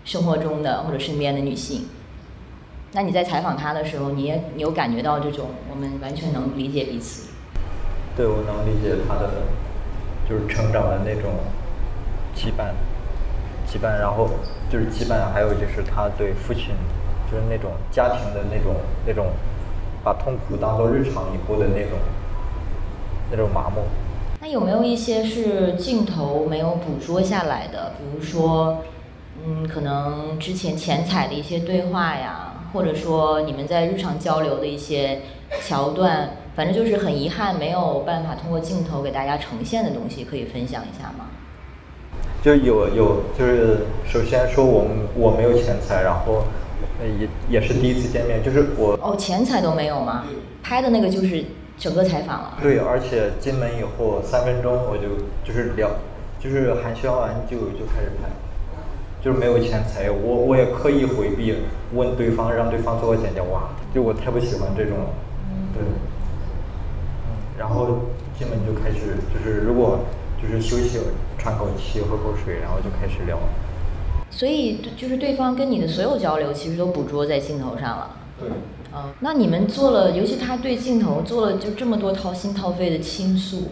[0.06, 1.86] 生活中的或者身边的女性？
[2.94, 7.30] 那你在采访她的时候，你也你有感觉到这种我们完全能理解彼此？
[8.16, 9.44] 对，我能理解她的
[10.30, 11.32] 就是成长的那种。
[12.36, 12.74] 羁绊，
[13.68, 14.30] 羁绊，然后
[14.70, 16.76] 就是羁绊，还有就是他对父亲，
[17.32, 18.76] 就是那种家庭的那种
[19.08, 19.28] 那种，
[20.04, 21.98] 把痛苦当做日常以后的那种
[23.32, 23.82] 那种麻木。
[24.42, 27.94] 那有没有一些是镜头没有捕捉下来的？
[27.98, 28.80] 比如说，
[29.44, 35.22] 嗯，可能之前前彩的一些对话呀，或者说你们在日常交流的一些
[35.64, 41.26] 桥段，反正就是很遗憾没有办法通过镜头给大家呈现的东西，可以分享一下吗？
[42.46, 46.44] 就有有就是首先说我们我没有钱财，然后
[47.02, 50.26] 也也是第一次见面，就是我哦钱财都没有吗？
[50.62, 51.44] 拍的那个就是
[51.76, 52.60] 整个采访了。
[52.62, 55.90] 对，而且进门以后三分钟我就就是聊，
[56.40, 58.30] 就是寒暄完就就开始拍，
[59.24, 61.56] 就是没有钱财，我我也刻意回避
[61.96, 63.42] 问对方，让对方做个简介。
[63.42, 64.94] 哇，就我太不喜欢这种，
[65.74, 68.02] 对，嗯，然后
[68.38, 69.98] 进门就开始就是如果。
[70.42, 71.00] 就是休息，
[71.38, 73.40] 喘口气，喝口水，然后就开始聊。
[74.30, 78.18] 所以，就是对方跟你的所有交流，其实都捕捉在镜头上了。
[78.40, 78.50] 对。
[78.94, 83.72] 嗯，那你们做了，尤其他对镜头做了就这么多掏心掏肺的倾诉，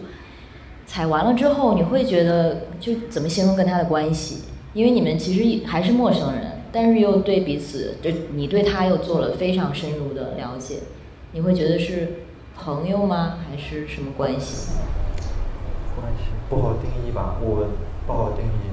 [0.86, 4.42] 采完了之后，你会觉得就怎么形容跟他的关系？
[4.74, 10.80] 因为你们其实还是陌生人，但是又对彼此，就你对他又做了非常深入的了解，
[11.32, 12.14] 你会觉得是
[12.54, 13.38] 朋友吗？
[13.48, 14.72] 还是什么关系？
[15.96, 16.33] 关系。
[16.48, 17.66] 不好定义吧，我
[18.06, 18.70] 不好定义。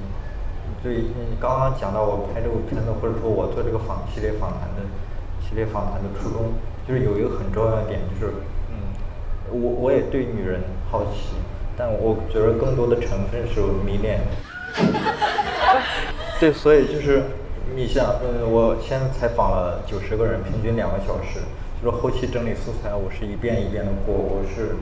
[0.82, 4.82] 对你刚刚讲到我拍这个片子，或者说我做这个访系列访谈的
[5.40, 6.54] 系列访谈的初衷，
[6.88, 8.32] 就是有一个很重要的点，就是
[8.70, 8.90] 嗯，
[9.52, 11.36] 我我也对女人好奇，
[11.78, 14.20] 但我觉得更多的成分是迷恋。
[16.40, 17.22] 对，所以就是
[17.76, 21.38] 你像，呃，我先采访了九十个人，平均两个小时，
[21.80, 24.74] 就是后期整理素材，我是一遍一遍的过，我是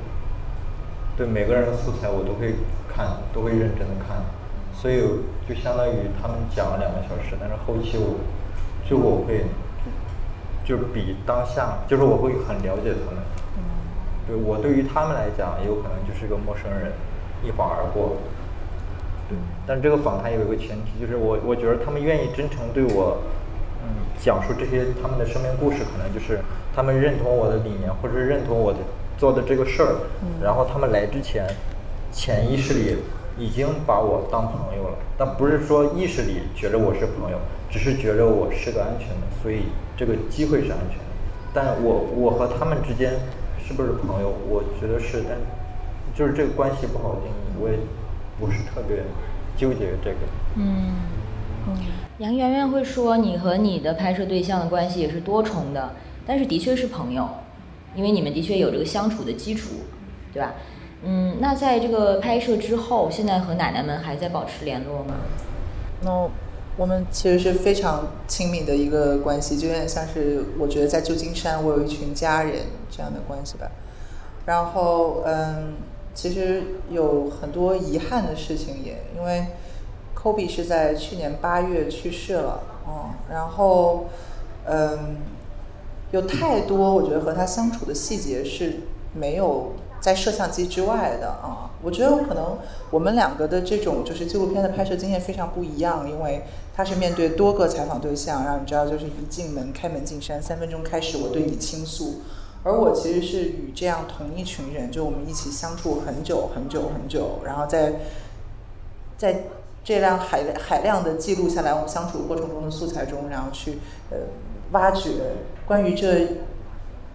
[1.21, 2.55] 对每个人的素材我都会
[2.89, 4.25] 看，都会认真的看，
[4.73, 5.05] 所以
[5.47, 8.17] 就相当于他们讲了两个小时，但是后期我
[8.89, 9.45] 就我会
[10.65, 13.21] 就是比当下，就是我会很了解他们，
[14.27, 16.91] 对我对于他们来讲，也有可能就是个陌生人，
[17.45, 18.17] 一晃而过。
[19.29, 23.21] 对但是这个访谈有一个前提，就是我我觉得他们愿意真诚对我，
[23.85, 26.41] 嗯，讲述这些他们的生命故事，可能就是
[26.75, 28.79] 他们认同我的理念，或者是认同我的
[29.21, 29.97] 做的这个事儿，
[30.43, 31.47] 然后他们来之前，
[32.11, 32.97] 潜意识里
[33.39, 37.39] 已经把我当朋友了，但不是说意识里觉得我是朋友，
[37.71, 41.05] 只是觉得我是个安全的，所以这个机会是安全的。
[41.53, 43.13] 但我我和他们之间
[43.63, 44.33] 是不是朋友？
[44.49, 45.37] 我觉得是，但
[46.17, 47.77] 就是这个关系不好定义，我也。
[48.41, 49.03] 不是特别
[49.55, 50.17] 纠结这个。
[50.57, 50.95] 嗯，
[52.17, 55.91] 杨媛媛会说，你和你的拍摄对象的关系也是多重的，
[56.27, 57.29] 但是的确是朋友，
[57.94, 59.70] 因为你们的确有这个相处的基础，
[60.33, 60.55] 对吧？
[61.03, 65.14] 嗯，那在这个拍摄之后，现在和奶奶们还在保持联络吗？
[66.03, 66.29] 那
[66.76, 73.70] 我们其实是非常亲密的一个关系，就有点像是我觉得在旧金山，我有一群家人这样的关系吧。
[74.46, 75.74] 然后，嗯。
[76.12, 79.46] 其实有很多遗憾的事情，也因为
[80.14, 84.07] ，Kobe 是在去年八月去世了，嗯，然后，
[84.66, 85.18] 嗯，
[86.12, 88.81] 有太多我觉得和他相处的细节是
[89.14, 91.70] 没有在摄像机之外的啊。
[91.83, 92.59] 我觉得可能
[92.90, 96.42] 我们两个的这种就是纪录片的拍摄经验非常不一样，因为
[96.75, 102.20] 他是面对多个采访对象，然后你知道就是一进门开门进山，三分钟开始我对你倾诉。
[102.62, 108.01] 而我其实是与这样同一群人，就我们一起相处很久很久很久，然后在
[109.16, 109.44] 在
[109.83, 113.79] 这辆海海量的记录下来我们相处过程中的素材中，然后去
[114.11, 114.18] 呃
[114.73, 115.11] 挖掘
[115.71, 116.27] 关于这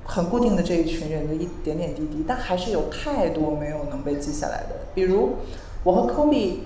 [0.06, 4.78] 很固定的这一群人的一点点滴滴，但还是有太多没有能被记下来的。
[4.94, 5.34] 比如
[5.84, 6.60] 我和 Kobe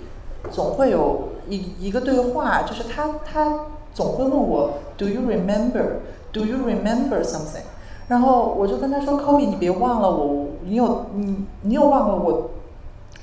[0.52, 6.02] 总会有一一个对话，就是他他总会问我 Do you remember?
[6.32, 7.64] Do you remember something?
[8.08, 12.52] 然后我就跟他说：“Kobe，你别忘了我，你有你，你又忘了我，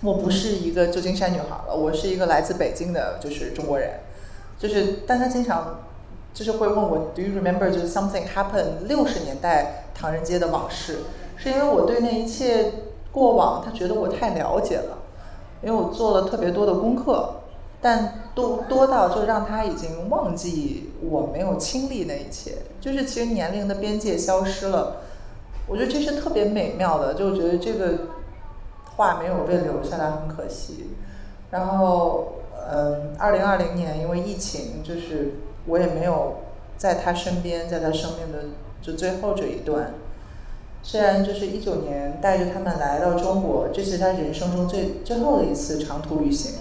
[0.03, 4.01] 我不是一个旧金山女孩了，我是一个来自北京的，就是中国人。
[4.59, 5.83] 就是，但他经常
[6.37, 10.99] 就是会问我，Do you remember 就是 something happened 六十年代唐人街的往事？
[11.39, 12.73] 是因为我对那一切
[13.11, 14.99] 过往，他觉得我太了解了，
[15.63, 17.37] 因为我做了特别多的功课。”
[17.81, 24.97] 但多多到就让他已经忘记我没有亲历那一切，就是其实年龄的边界消失了，
[25.69, 27.93] 我觉得这是特别美妙的，就我觉得这个
[28.97, 30.91] 话没有被留下来很可惜。
[31.51, 32.33] 然后，
[32.73, 35.35] 嗯，二零二零年因为疫情，就是
[35.67, 36.39] 我也没有
[36.77, 38.45] 在他身边，在他生命的
[38.81, 39.95] 就最后这一段。
[40.83, 46.61] 虽然就是一九年带着他们来到中国，这是他人生中最最后的一次长途旅行。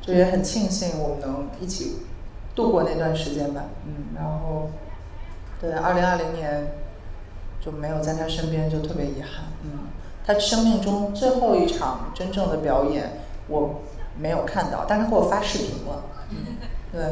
[0.00, 1.98] 就也很庆幸我们能一起
[2.54, 4.70] 度过那段时间吧，嗯，然后
[5.60, 6.66] 对，二零二零年
[7.60, 9.90] 就没有在他身边，就特别遗憾，嗯，
[10.24, 13.82] 他生命中最后一场真正的表演我
[14.18, 16.56] 没有看到，但是给我发视频了，嗯，
[16.90, 17.02] 对，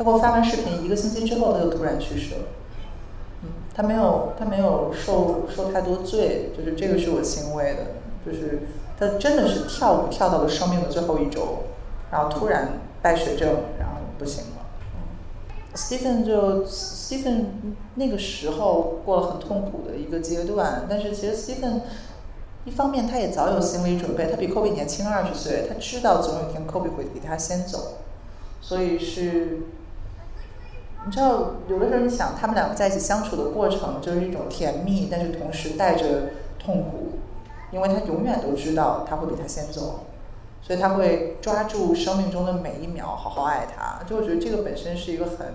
[0.00, 2.40] 他给我发完视频一个星期之后他就突然去世了，
[3.42, 7.86] 嗯，他没有他没有受受太多罪，就是这个是我欣慰的，
[8.24, 8.62] 就是
[8.98, 11.64] 他真的是跳舞跳到了生命的最后一周。
[12.10, 14.66] 然后突然败血症，然后不行了。
[14.94, 17.44] 嗯 Stephen 就 Stephen
[17.96, 21.82] 那个时候过了很痛苦的一个阶段，但是其实 Stephen
[22.64, 27.98] 一方面他也早有心理准备，他比 Kobe 年轻二十岁，他知道总有一天 Kobe 会比他先走，
[28.60, 29.60] 所以是，
[31.06, 37.18] 你知道有的时候你想他们两个在一起相处的过程就是一种甜蜜，但是同时带着痛苦，
[37.70, 40.00] 因为他永远都知道他会比他先走。
[40.62, 44.04] 所以他会抓住生命中的每一秒，好好爱他。
[44.04, 45.54] 就我觉得这个本身是一个很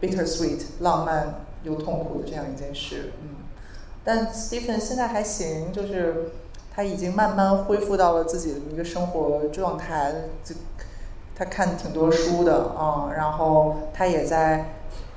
[0.00, 3.12] bitter sweet、浪漫又痛苦的这样一件事。
[3.22, 3.28] 嗯，
[4.02, 6.30] 但 Stephen 现在还行，就是
[6.74, 10.14] 他已经慢慢恢复到了自己的一个生活状态。
[10.42, 10.54] 就
[11.34, 14.72] 他看挺多书的嗯，然后他也在。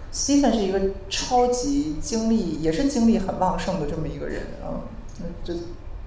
[0.09, 4.41] Stephen 是一个超级精力，也是精力很旺盛的这么一个人。
[4.65, 4.79] 嗯，
[5.19, 5.59] 那就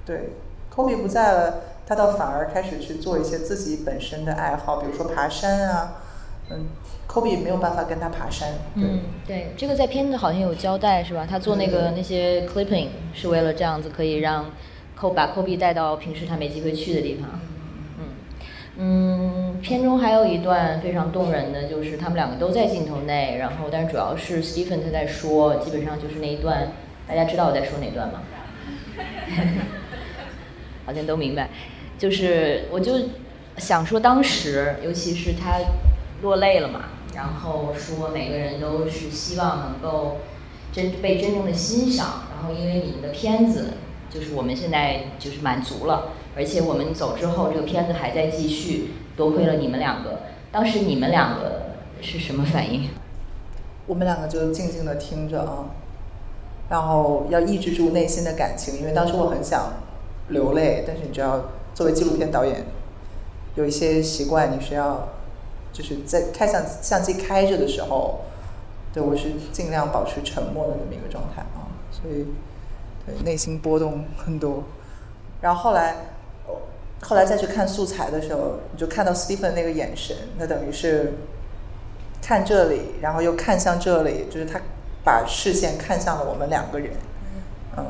[0.07, 0.31] 对
[0.75, 1.55] ，Kobe 不在了。
[1.87, 6.03] 他倒反而开始去做一些自己本身的爱好，比如说爬山啊，
[6.51, 6.71] 嗯
[7.07, 8.55] ，Kobe 没有办法跟他爬山。
[8.75, 11.27] 嗯，对，这个在片子好像有交代是吧？
[11.29, 14.47] 他做那个那些 clipping 是为了这样子可以让
[14.99, 17.29] Kobe 把 Kobe 带到平时他没机会去的地方。
[17.35, 17.41] 嗯
[18.83, 26.73] 嗯，片中还有一段非常动人的，就是他们两个都在镜头内，然后但是主要是 Stephen 他在说，基本上就是那一段，
[27.07, 28.23] 大家知道我在说哪段吗？
[30.87, 31.51] 好像都明白，
[31.99, 32.95] 就是我就
[33.59, 35.59] 想说当时，尤其是他
[36.23, 40.21] 落泪了嘛，然后说每个人都是希望能够
[40.73, 43.75] 真被真正的欣赏，然后因为你们的片子，
[44.11, 50.23] 就是我们现在就是满足了，而且我们走之后，这个片子还在继续，多亏了你们两个。
[50.51, 52.91] 当时你们两个是什么反应？
[53.87, 55.71] 我们两个就静静的听着啊，
[56.69, 59.75] 然后要抑制住内心的感情，因为当时我很想
[60.29, 61.45] 流泪，但是你知道，
[61.75, 62.67] 作为纪录片导演，
[63.55, 65.09] 有一些习惯你是要，
[65.73, 68.21] 就是在开相相机开着的时候，
[68.93, 72.27] 对我是尽量保持沉默的那么一个状态啊，所以
[73.07, 74.65] 对内心波动很多。
[75.41, 75.97] 然后后来，
[77.03, 81.13] 后来再去看素材的时候，你就看到 Stephen 那个眼神，那等于是。
[82.23, 84.61] 看这里，然后又看向这里，就是他
[85.03, 86.93] 把视线看向了我们两个人，
[87.79, 87.87] 嗯，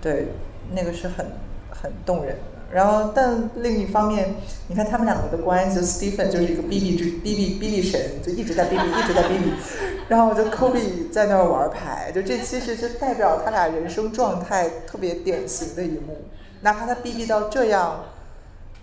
[0.00, 0.28] 对，
[0.72, 1.26] 那个是很
[1.70, 2.53] 很动人的。
[2.72, 4.34] 然后，但另一方面，
[4.68, 9.52] 你看他们两个的关系，Stephen 就是一个哔哔之哔哔哔哔神，就一直在哔哔，一直在哔哔。
[10.08, 16.22] 然后就 Kobe 在那儿玩牌，就这其实是代表他俩人生状态特别典型的一幕。
[16.62, 18.04] 哪怕他哔哔到这样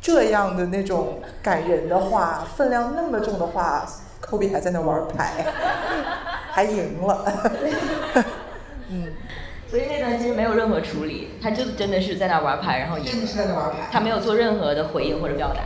[0.01, 3.85] 这样的那种感人的话，分量那么重的话。
[4.23, 5.45] ，Kobe 还在那玩牌，
[6.51, 7.25] 还赢了。
[8.87, 9.07] 嗯，
[9.71, 13.05] 所以那段其实没有任何处理，他就真的是在那玩牌，然后赢。
[13.05, 13.87] 真的是在那玩牌。
[13.89, 15.61] 他没有做任何的回应或者表达。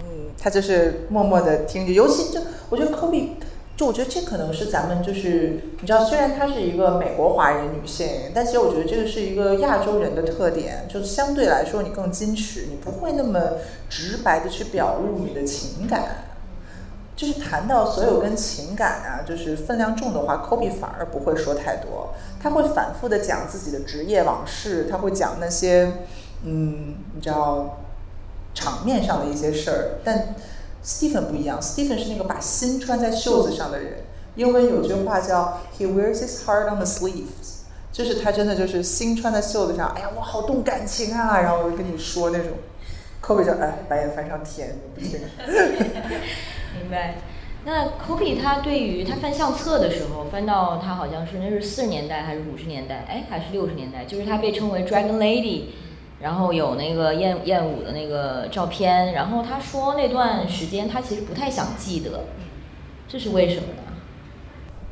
[0.00, 1.92] 嗯，他就是默默的听着。
[1.92, 3.34] 尤其就我觉得科比，
[3.76, 13.38] 就我觉得这可能是咱们就是你知道，虽然她是一个美国华人女性，但其实我觉得这个是一个亚洲人的特点，就是相对来说你更矜持，你不会那么
[13.90, 16.31] 直白的去表露你的情感。
[17.22, 25.92] 就是谈到所有跟情感啊，就是分量重的话，Kobe 反而不会说太多，他会反复的讲自己的职业往事，他会讲那些，
[26.42, 27.78] 嗯，你知道，
[28.54, 29.90] 场面上的一些事儿。
[30.02, 30.34] 但
[30.84, 34.00] Stephen 不一样，Stephen 是那个把心穿在袖子上的人。
[34.34, 37.60] 英文有句话叫 He wears his heart on the sleeves，
[37.92, 39.92] 就是他真的就是心穿在袖子上。
[39.94, 42.48] 哎呀，我好动感情啊，然后我就跟你说那种
[43.22, 45.20] ，Kobe 就哎，白眼翻上天，不听。
[46.80, 47.14] 明白。
[47.64, 53.04] 那 Kobe 他对于他翻相册的时候，翻到他好像是那是四十年代还是五十年代？
[53.08, 54.04] 哎，还是六十年代？
[54.04, 55.66] 就是他被称为 Dragon Lady，
[56.20, 59.12] 然后有那个艳艳舞的那个照片。
[59.12, 62.24] 然后他说那段时间他其实不太想记得，
[63.06, 63.92] 这是为什么呢？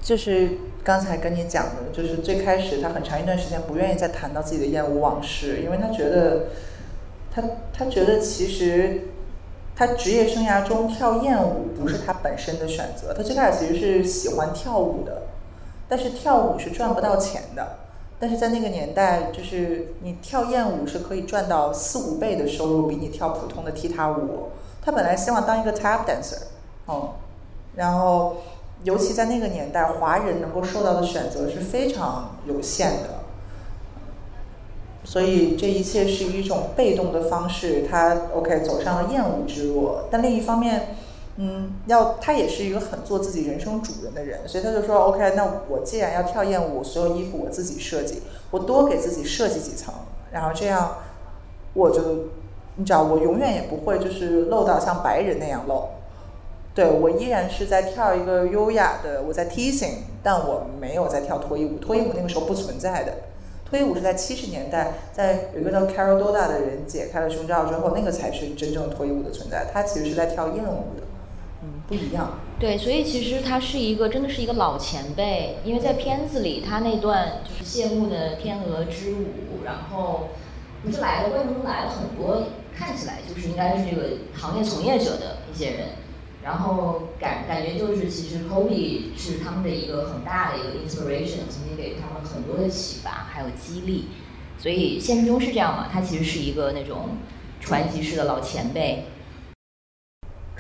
[0.01, 0.51] 就是
[0.85, 6.51] 刚才跟你讲的，就是最开始他很长一段时间不愿意再谈到自己的艳舞往事，因为他觉得
[7.33, 9.09] 他他觉得其实。
[9.81, 15.23] 他职业生涯中跳艳舞不是他本身的选择，他最开始其实是喜欢跳舞的，
[15.89, 17.79] 但是跳舞是赚不到钱的。
[18.19, 24.51] 但是在那个年代，就是你跳艳舞是可以赚到四五倍的收入，比你跳普通的踢踏舞。
[24.83, 26.43] 他本来希望当一个 tap dancer，
[26.85, 27.15] 哦，
[27.75, 28.37] 然后
[28.85, 33.20] 尤其在那个年代，华人能够受到的选择是非常有限的。
[35.11, 39.91] 所以这一切是一种被动的方式，他 OK 走上了厌恶之路。
[40.09, 40.95] 但另一方面，
[41.35, 49.93] 嗯，要他也是一个很做自己人生主人的人，所以他就说 OK，那我既然要跳艳舞，所有衣服我自己设计，我多给自己设计几层，
[50.31, 50.99] 然后这样
[51.75, 52.01] 我就
[52.77, 55.89] 你知道，我永远也不会就是露到像白人那样露。
[56.73, 59.89] 对我依然是在跳一个优雅的，我在 t 台
[60.23, 63.13] 但我没有在跳脱衣舞，脱衣舞那个时候不存在的。
[63.71, 69.71] 脱衣舞是在七十年代，在有一个叫 Carol Doda 的人解开了胸罩之后，那个才是真正脱衣舞的存在。
[69.73, 71.03] 他其实是在跳艳舞的，
[71.63, 72.41] 嗯，不一样。
[72.59, 80.31] 对，所以其实他是一个真的是一个老前辈，因为在片子里他那段就是谢幕的天鹅之舞，然后
[80.83, 82.43] 不是来了，为什么来了很多，
[82.77, 85.87] 看起来就是应该是这个行业从业者的一些人。
[86.43, 94.07] 然后感感觉就是，其实 Kobe 是他们的一个很大的一个 inspiration，曾经给他们很多的启发，还有激励。
[94.59, 95.89] 所以现实中是这样嘛？
[95.93, 97.17] 他其实是一个那种
[97.61, 99.07] 传奇式的老前辈。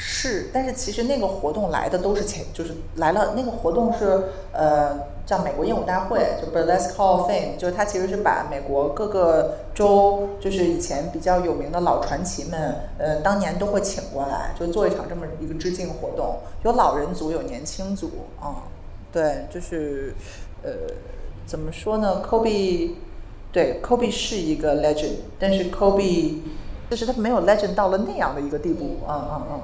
[0.03, 18.65] 是，但是其实那个活动来的都是前，就是来了那个活动是呃叫美国艳舞大会，就 Burlesque Hall of Fame，就是它其实是把美国各个州就是以前比较有名的老传奇们，呃当年都会请过来，就做一场这么一个致敬活动，有老人组，有年轻组啊、
[19.13, 20.15] 对，就是
[20.63, 20.71] 呃
[21.45, 22.93] 怎么说呢，Kobe。
[23.53, 26.37] 对，Kobe 是一个 legend，但是 Kobe
[26.89, 29.61] 就是他没有 legend 到了那样的一个地步，嗯嗯嗯。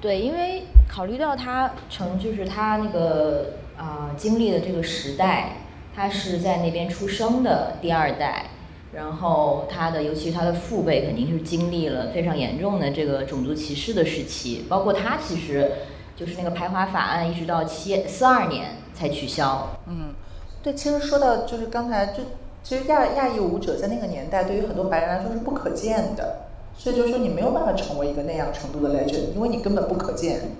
[0.00, 5.56] 对，因为考虑到他成就是他那个啊、经历的这个时代，
[5.94, 8.46] 他是在那边出生的第二代，
[8.92, 15.72] 然后他的尤其是他的父辈肯定是经历了非常严重的这个种族歧视的时期，包括他其实
[16.14, 19.68] 就是那个排华法案一直到七四二年才取消。
[19.86, 20.14] 嗯，
[20.62, 22.22] 对，其实说到就是刚才就
[22.62, 26.45] 其实亚亚裔舞者在那个年代对于很多白人来说是不可见的，
[26.76, 30.50] 所以就是说你没有办法成为一个那样程度的 legend，因为你根本不可见。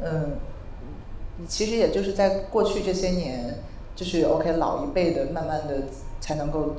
[0.00, 0.32] 嗯，
[1.38, 3.58] 你其实也就是在过去这些年，
[3.94, 5.84] 就是 OK 老一辈的慢慢的
[6.20, 6.76] 才能够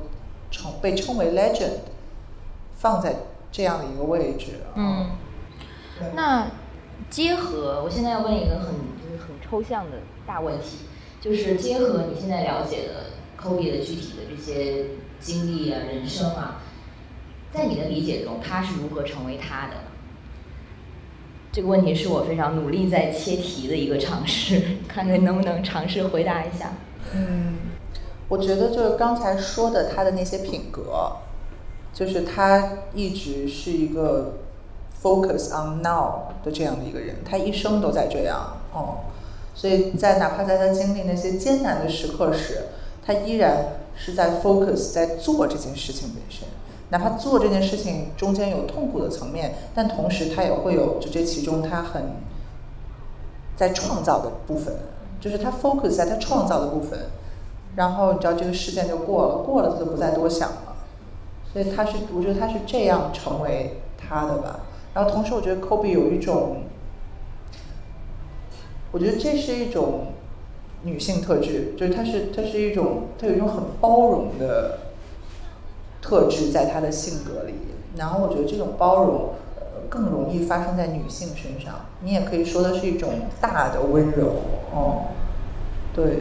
[0.50, 1.78] 成被称为 legend，
[2.74, 3.16] 放在
[3.50, 4.60] 这样的一个位置。
[4.74, 5.10] 啊嗯，
[6.14, 6.48] 那
[7.08, 10.86] 结合，我现在要问一个很就是很抽象的大问题，
[11.20, 13.06] 就是结合你现在了解的
[13.40, 14.86] Kobe 的具体的这些
[15.18, 16.60] 经历啊、人生啊，
[17.54, 19.74] 在你的理解中，他是如何成为他的？
[21.52, 26.72] 这个问题是我非常努力在切题的一个尝试，看看能不能尝试回答一下。
[27.14, 27.54] 嗯，
[28.28, 31.12] 我觉得就是刚才说的他的那些品格，
[31.92, 34.38] 就是他一直是一个
[35.00, 39.04] focus on now 的这样的一个人，他一生都在这样，哦，
[39.54, 42.62] 所以在哪怕在他经历那些艰难的时刻时，
[43.06, 46.48] 他依然是在 focus 在做这件事情本身。
[46.90, 52.02] 哪怕做这件事情中间有痛苦的层面，但同时他也会有就这其中他很
[53.56, 54.74] 在创造的部分，
[55.20, 56.98] 就是他 focus 在他创造的部分，
[57.76, 60.76] 然后你知道这个事件就过了，过了他就不再多想了，
[61.52, 64.60] 所以他是我觉得他是这样成为他的吧。
[64.92, 66.58] 然后同时我觉得 Kobe 有一种，
[68.92, 70.12] 我觉得这是一种
[70.84, 74.78] 女性特质，就是它是它是一种它有一种很包容的
[76.04, 77.54] 特质在他的性格里，
[77.96, 79.30] 然后我觉得这种包容。
[79.56, 84.40] 呃更容易发生在女性身上，你也可以说的是一种大的温柔，
[84.72, 85.04] 哦，
[85.94, 86.20] 对，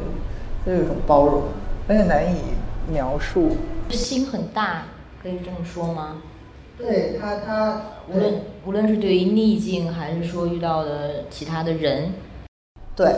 [0.63, 1.43] 就有一种包容，
[1.87, 2.37] 而且难以
[2.91, 3.49] 描述。
[3.89, 4.83] 心很大，
[5.23, 6.21] 可以这么说吗？
[6.77, 12.11] 对他，他无论无论是对于逆境，还是说遇到的其他的人，
[12.95, 13.15] 对，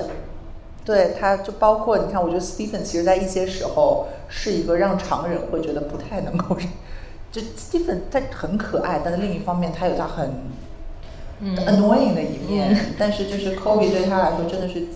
[0.85, 6.57] 对，他就包括你看，我觉得 Stephen 其实在一些时候是一个让常人会觉得不太能够，
[7.31, 10.29] 就 Stephen 他很可爱，但是另一方面他有他很
[11.39, 11.55] 嗯。
[11.57, 12.93] annoying 的一面，嗯。
[12.97, 14.87] 但是就是 Kobe 对他来说真的是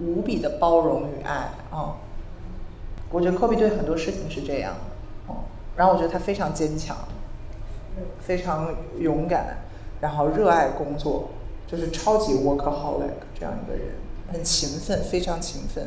[0.00, 1.96] 无比的包容与爱啊、
[3.10, 5.44] 我觉得 Kobe 对很多事情是这样的，哦，
[5.76, 6.96] 然后我觉得他非常坚强，
[8.20, 9.58] 非常勇敢，
[10.00, 11.30] 然后热爱工作，
[11.66, 13.94] 就是超级 workaholic 这样一个人，
[14.32, 15.86] 很勤奋，非常勤奋。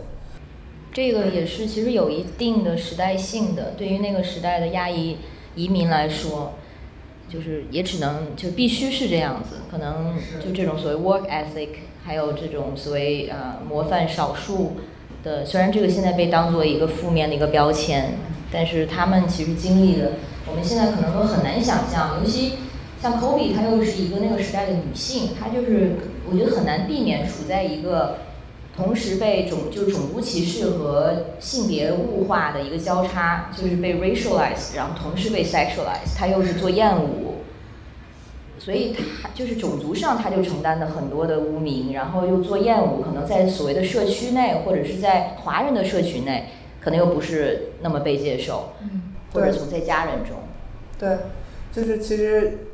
[0.93, 5.17] 这个也是其实有一定的时代性的，对于那个时代的亚裔
[5.55, 6.53] 移民来说，
[7.29, 11.69] 就是也只能就必须是这样子，可能就这种所谓 work ethic，
[12.03, 14.77] 还有这种所谓呃模范少数
[15.23, 18.13] 的，虽然这个现在被当做一个负面的一个标签，
[18.51, 20.13] 但是他们其实经历的，
[20.49, 22.53] 我们现在可能都很难想象，尤其
[22.99, 28.17] 像 Kobe，她又是一个那个时代的女性，她就是我觉得很难避免处在一个。
[28.77, 37.33] 同时被种就是种族歧视和性别物化的一个交叉，就是被 racialize，然后同时被 sexualize，他又是做厌恶，
[38.59, 46.49] 所以他就是种族上他就承担的很多的污名，然后又做厌恶，可能在所谓的社区内或者是在华人的社群内，
[46.79, 49.01] 可能又不是那么被接受，嗯
[49.33, 50.37] 或者从在家人中，
[50.99, 51.17] 对，
[51.73, 52.66] 就是其实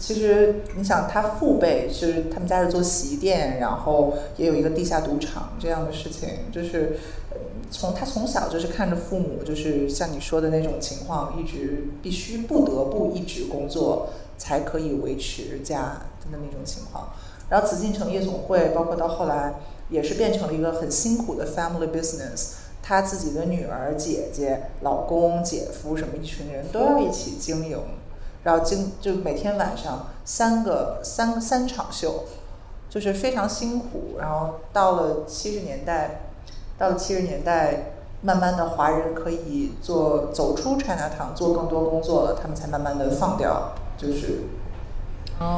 [0.00, 6.96] 其实你想，他父辈是他们家是做洗衣店，然后也有一个地下赌场这样的事情，就是
[7.70, 16.00] 从他从小就是看着父母，就是像你说的那种情况，一直必须不得不一直工作才可以维持家
[16.32, 17.10] 的那种情况。
[17.50, 19.54] 然后紫禁城夜总会，包括到后来
[19.90, 22.52] 也是变成了一个很辛苦的 family business。
[22.82, 27.78] 他自己的女儿、姐姐、老公、姐夫什么一群人都要一起经营，
[28.42, 32.24] 然后经就每天晚上三个三三场秀，
[32.88, 34.16] 就是非常辛苦。
[34.18, 36.22] 然后到了七十年代，
[36.78, 44.44] 到了七十年代，慢慢的华人可以做走出 China Town 做更多工作了，他们才慢慢的放掉，就是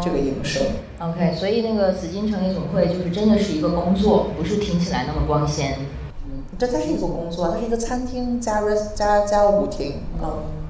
[0.02, 0.62] 这个营生。
[0.98, 5.78] OK，所以那个紫禁城夜总会就是真的是一个工作，不是听起来那么光鲜。
[6.24, 8.60] 嗯这它是一个工作，它是一个餐厅加
[8.94, 10.61] 加加舞厅，嗯。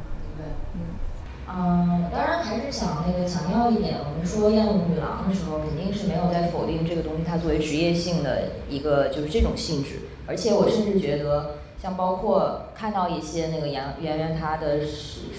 [1.54, 14.80] 嗯，当然还是想那个强调一点，我们说艳舞女郎的时候，肯定是没有在否定这个东西它作为职业性的一个就是这种性质，而且我甚至觉得，像包括看到一些那个杨圆圆她的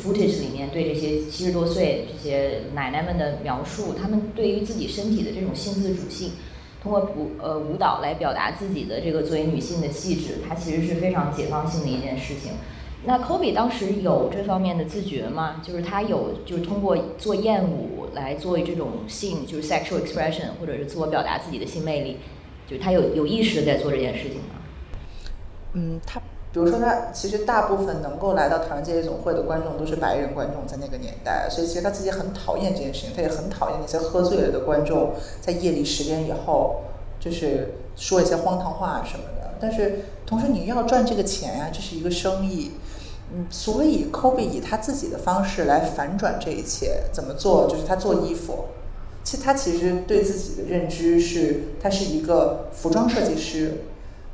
[0.04, 6.34] footage 里面对这些七十多岁这些奶奶们的描述，她们对于自己身体的这种性自主性，
[6.84, 12.52] 通过舞呃舞蹈来表达自己的这个作为女性的气质，它其实是非常解放性的一件事情。
[13.06, 15.62] 那 Kobe 当时有这方面的自觉吗？
[15.62, 22.18] 就是他有，就是通过做艳舞来做这种性，就是 sexual expression，或者是自我表达自己的性魅力，
[22.66, 24.56] 就是他有有意识的在做这件事情吗？
[25.74, 26.18] 嗯，他
[26.54, 36.84] 比如说他其实大部分能够来到唐人街夜总会的观众都是白人观众，在那个年代，所以其实他自己很讨厌这件事情，他也很讨厌那些喝醉了的观众在夜里十点以后
[37.20, 39.56] 就是说一些荒唐话什么的。
[39.60, 42.72] 但是同时你要赚这个钱呀、这是一个生意。
[43.32, 47.68] 嗯，所以 Kobe 以他自己的方式来反转这一切，怎么做？
[47.68, 48.66] 就是他做衣服。
[49.24, 53.86] 其实他其实对自己的认知是，他是一个服装设计师，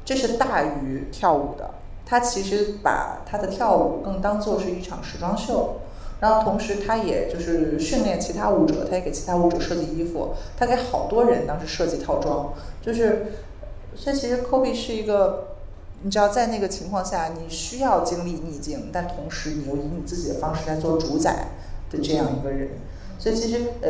[0.03, 1.69] 这是大于跳舞的。
[2.05, 5.75] 他其实把他的跳舞更当做是一场时装秀，
[6.19, 13.27] 然后同时他也就是训练其他舞者，他也给其他舞者设计衣服，他给好多人当时设计套装，就是，
[13.95, 15.45] 所以其实 Kobe 是一个。
[16.01, 21.47] 你知道，在那个情况下，你需要经历逆境，但同时你又以你自己的方式来做主宰
[21.91, 22.69] 的这样一个人。
[23.17, 23.89] 所以其实，呃，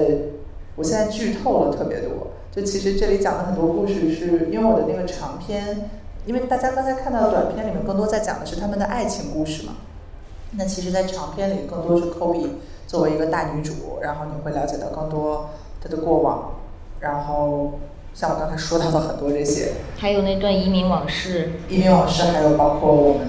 [0.76, 2.32] 我现在剧透了特别多。
[2.52, 5.90] 就其实这里讲的很多故事，是因为我的那个长篇，
[6.26, 9.74] 因为大家刚才看到的短片里面更多在讲的是他们的爱情故事嘛。
[10.54, 12.48] 那其实，在长篇里更多是 Kobe
[12.88, 16.56] 作为一个大女主，然后你会了解到更多她的过往，
[17.02, 17.74] 然后。
[18.20, 23.26] 像我刚才说到的很多这些，还有那段移民往事，移民往事，还有包括我们，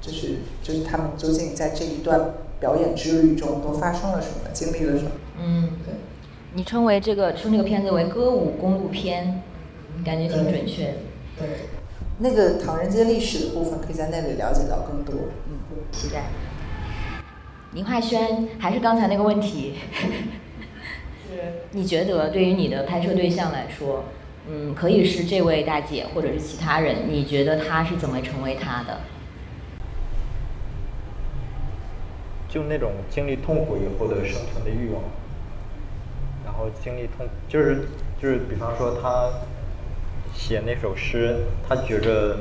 [0.00, 5.10] 就是就是他们究竟在这一段表演之旅中都发生了什么，经历了什么？
[5.40, 5.94] 嗯，对。
[6.54, 9.42] 你称为这个称这个片子为歌舞公路片，
[10.04, 10.92] 感觉挺准确的。
[11.40, 11.48] 对。
[12.18, 15.16] 那个唐人街历史的部分，可以在那里了解到更多。
[15.48, 15.58] 嗯，
[15.90, 16.26] 期待。
[17.72, 19.74] 宁化轩，还是刚才那个问题。
[21.70, 24.04] 你觉得对于你的拍摄对象来说，
[24.48, 29.00] 嗯，可以是这位大姐，或者是其他人，你觉得她是怎么成为她的？
[32.48, 35.02] 就那种经历痛苦以后的生存的欲望，
[36.44, 37.88] 然后经历痛，就是
[38.20, 39.30] 就是，比方说他
[40.34, 42.40] 写那首诗，他觉着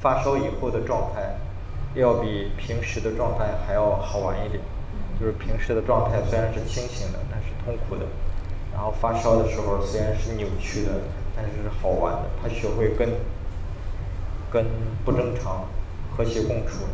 [0.00, 1.36] 发烧以后的状态
[1.94, 4.60] 要比平时的状态还要好玩一点。
[5.20, 8.06] 就是平时的状态虽然是清醒的，但是痛苦的；
[8.72, 10.92] 然后发烧的时候虽然是扭曲的，
[11.36, 12.30] 但是是好玩的。
[12.42, 13.06] 他学会跟
[14.50, 14.64] 跟
[15.04, 15.66] 不正常
[16.16, 16.86] 和谐共处。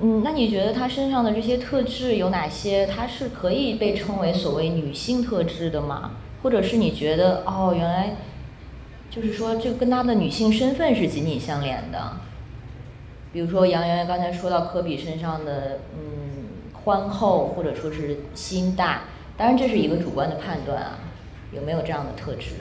[0.00, 2.86] 嗯，那你觉得他身上的这些特质有哪些？
[2.86, 6.16] 他是可以被称为所谓女性特质的吗？
[6.42, 8.16] 或者是你觉得哦，原来
[9.08, 12.14] 就是说这跟他的女性身份是紧紧相连的？
[13.32, 16.23] 比如说杨圆圆刚才说到科比身上的嗯。
[16.84, 19.04] 宽厚或者说是心大，
[19.38, 20.98] 当然这是一个主观的判断啊，
[21.50, 22.56] 有没有这样的特质？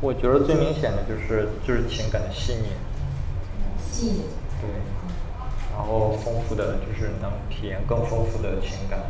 [0.00, 2.68] 我觉得最明显的就是就是情感的细腻，
[3.90, 4.20] 细腻，
[4.60, 4.70] 对，
[5.74, 9.00] 然后丰富的就是能体验更丰富的情感，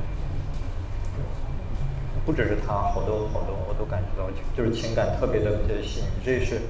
[2.25, 6.63] 不只是他，好多好多我都感觉到，就是情感特别的特别细腻，这是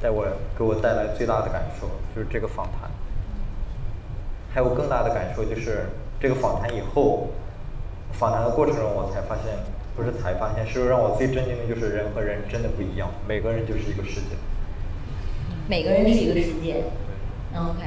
[0.00, 0.24] 在我
[0.56, 2.90] 给我带来最大的感受，就是这个访谈。
[4.54, 5.86] 还有更大的感受就是，
[6.20, 7.26] 这个访谈以后，
[8.12, 9.52] 访谈的过程中，我才发现，
[9.96, 14.36] 不是才发现，是让我最震惊的就是人和人真的不一样，每个人就是一个世界。
[15.66, 16.84] 每个人是一个世界。
[17.52, 17.82] 嗯，OK。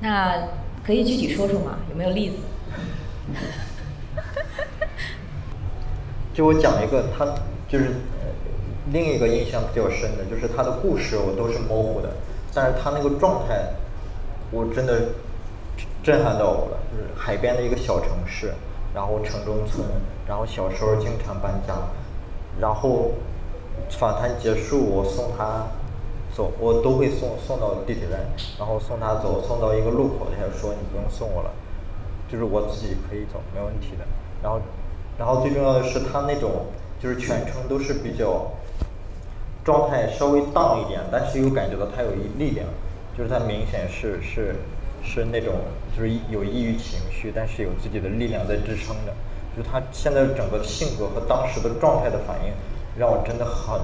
[0.00, 0.50] 那
[0.86, 1.78] 可以具体说说吗？
[1.90, 2.36] 有没有例子？
[6.32, 7.26] 就我讲一个，他
[7.68, 7.90] 就是
[8.92, 12.10] 另一个印象比较深的，就是他的故事我都是模糊的，
[12.54, 13.74] 但是他那个状态。
[14.50, 15.08] 我真的
[16.04, 18.52] 震撼到我了，就是海边的一个小城市，
[18.94, 19.82] 然后城中村，
[20.28, 21.74] 然后小时候经常搬家，
[22.60, 23.12] 然后
[23.88, 25.64] 访谈结束，我送他
[26.36, 28.20] 走，我都会送送到地铁站，
[28.58, 31.50] 然后送他走，送到一个路口，他就说你不用送我了，
[32.30, 34.04] 就是我自己可以走，没问题的。
[34.42, 34.60] 然后，
[35.18, 36.66] 然后最重要的是他那种
[37.00, 38.52] 就是全程都是比较
[39.64, 42.66] 状态稍微荡一点，但是又感觉到他有一力量。
[43.16, 44.56] 就是他明显是是
[45.00, 45.54] 是那种
[45.96, 49.14] 就是有抑郁情绪，但是有自己的力量在支撑着。
[49.56, 52.52] 就他现在整个性格和当时的状态的反应，
[52.98, 53.80] 让我真的很，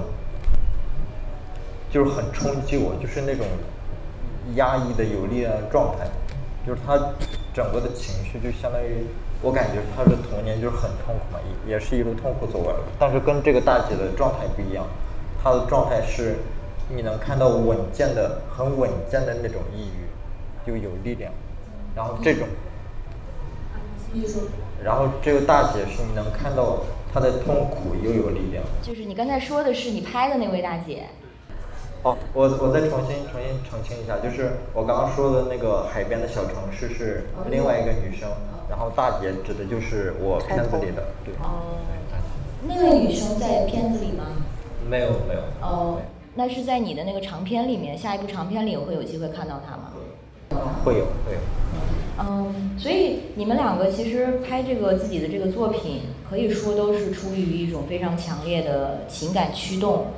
[1.90, 3.46] 就是很冲击我，就是那种
[4.56, 6.08] 压抑的有力量的状态，
[6.66, 6.98] 就是他
[7.54, 9.06] 整个的情绪就相当于，
[9.40, 14.84] 我感觉他的童年就是很痛苦嘛，也也是一路痛苦走过来的，但是跟这个大姐的状态不一样，
[15.40, 16.36] 她的状态是，
[16.88, 21.32] 你能看到稳健的、很稳健的那种抑郁，就有力量，
[21.94, 22.46] 然后这种。
[24.82, 26.80] 然后这个大姐是你能看到
[27.12, 28.64] 她的痛苦又有力量。
[28.82, 31.04] 就是你刚才说的是你拍的那位大姐。
[32.02, 38.28] 哦，我我再重新重新澄清一下，就是我刚刚说的那个海边的小城市是另外一个女生，
[38.68, 41.34] 然后大姐指的就是我片子里的，对。
[41.42, 41.76] 哦。
[42.66, 44.24] 那位女生在片子里吗？
[44.88, 45.40] 没有没有。
[45.60, 46.00] 哦，
[46.34, 49.92] 那是在你的那个长片里面，下一部长片里会有机会看到她吗？
[50.84, 51.38] 会有会有。
[52.18, 60.08] 嗯，所以你们两个其实拍这个自己的这个作品，可以说都是出于一种非常强烈的情感驱动，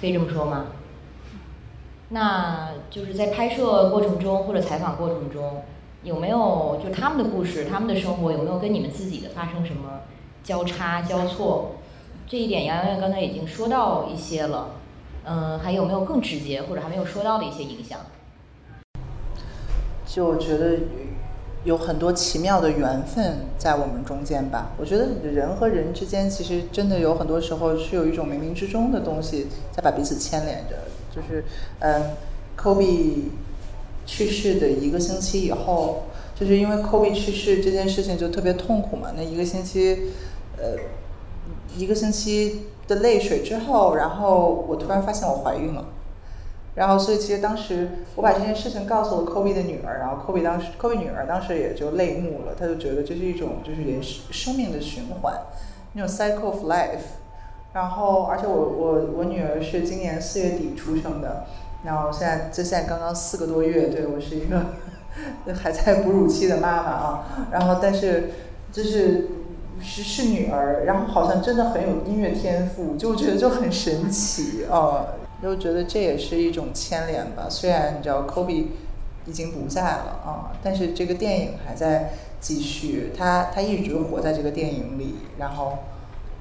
[0.00, 0.66] 可以这么说吗？
[2.10, 5.62] 那就是在拍摄过程中或者采访过程中，
[6.02, 10.02] 有没有就他们的故事、他们的生活有没有跟你们自己的发生什么
[10.42, 11.76] 交叉交错？
[12.28, 14.70] 这一点杨洋洋刚才已经说到一些了，
[15.24, 17.98] 嗯，还有没有更直接或者还没有说到的一些影响？
[20.16, 20.78] 就觉得
[21.62, 24.70] 有很多奇妙的缘分在我们中间吧。
[24.78, 30.78] 我觉得人和人之间其实真的有很多时候是有一种冥冥之中的东西在把彼此牵连着。
[31.14, 31.44] 就是，
[31.80, 32.12] 嗯
[32.58, 33.24] ，Kobe
[34.06, 36.04] 去世的一个星期以后，
[36.34, 39.12] 就是因为 Kobe 去世这件事情就特别痛苦嘛。
[39.14, 40.12] 那一个星期，
[40.56, 40.78] 呃，
[41.76, 45.84] 一个星期的泪水之后，然后我突然发现我怀孕了。
[46.76, 55.32] 然后，所以其实当时我把这件事情告诉了 Kobe 的女儿，然后 Kobe 当时 Kobe 女儿当时也就泪目了，她就觉得这是一种就是人生命的循环，
[55.94, 57.16] 那种 cycle of life。
[57.72, 61.44] 然后，而且我我我女儿是今年四月底出生的，
[61.84, 64.66] 然后现在这现在刚刚四个多月，对我是一个
[65.54, 67.48] 还在哺乳期的妈妈啊。
[67.52, 68.32] 然后，但是
[68.70, 69.28] 就是
[69.80, 75.06] 是是女儿，然后好像真的很有音乐天赋，就我觉得就很神奇啊。
[75.42, 77.46] 就觉得这也是一种牵连吧。
[77.48, 78.66] 虽然你知道 Kobe
[79.26, 85.16] 已经不在了啊，但是这个电影还在继续，他他一直活在这个电影里。
[85.38, 85.78] 然后，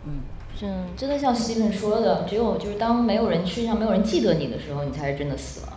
[0.05, 0.19] 嗯，
[0.61, 5.73] 嗯，真的像 Steven 说的，只有就是当没有人世界上没有人记得你的时候，你才是真的死了。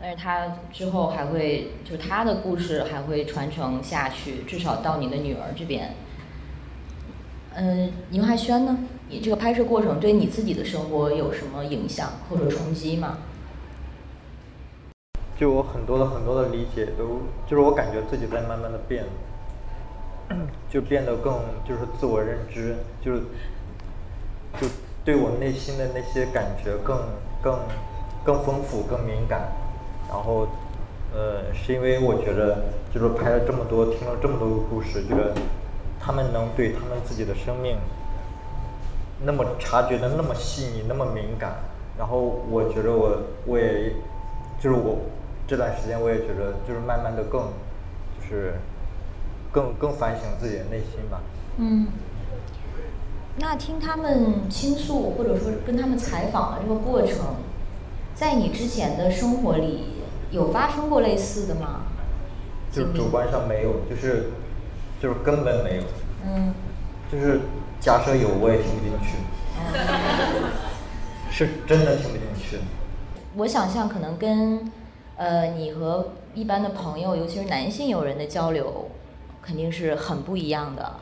[0.00, 5.94] 但是他之后还会，就是他的故事还会传承下去，至少到你的女儿这边。
[7.54, 8.78] 嗯，宁海轩呢？
[9.08, 13.18] 你这个拍摄过程对你自己的生活有什么影响或者冲击吗？
[15.38, 19.04] 就我很多的很多的理解都，就是我感觉自己在慢慢的变，
[20.70, 21.34] 就变得更
[21.68, 23.20] 就是自我认知，就是
[24.60, 24.66] 就
[25.04, 26.98] 对我内心的那些感觉更
[27.42, 27.58] 更
[28.24, 29.52] 更丰富、更敏感。
[30.08, 30.48] 然后，
[31.12, 35.34] 呃，是因为我觉得就是拍了这么多，听了这么多个故事，觉得。
[36.06, 37.78] 他们能对他们自己的生命
[39.24, 41.54] 那么察觉的那么细腻，那么敏感，
[41.98, 42.18] 然后
[42.50, 43.92] 我觉得我我也
[44.60, 44.98] 就是我
[45.46, 47.48] 这段时间我也觉得就是慢慢的更
[48.20, 48.54] 就是
[49.50, 51.20] 更更反省自己的内心吧。
[51.56, 51.88] 嗯，
[53.36, 57.36] 那听他们倾诉或者说跟他们采访的这个过程，
[58.14, 61.82] 在你之前的生活里有发生过类似的吗？
[62.70, 64.30] 就主观上没有，就是。
[65.02, 65.82] 就是根本没有，
[66.24, 66.54] 嗯，
[67.12, 67.40] 就是
[67.84, 69.18] 假设有我也听不进去，
[71.30, 72.58] 是真的听不进去。
[73.36, 74.72] 我想象可能跟
[75.16, 78.90] 呃你和一般的朋友，尤其是男性友人的交流，
[79.42, 80.94] 肯定是很不一样的。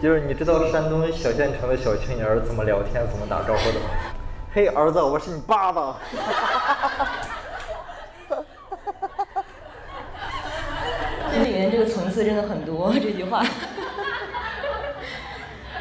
[0.00, 3.90] 就是你知道山东小县城的小青年怎么聊天、怎么打招呼的吗？
[4.54, 5.98] 嘿，儿子，我是你爸爸。
[11.30, 13.44] 这里面这个层次真的很多，这句话，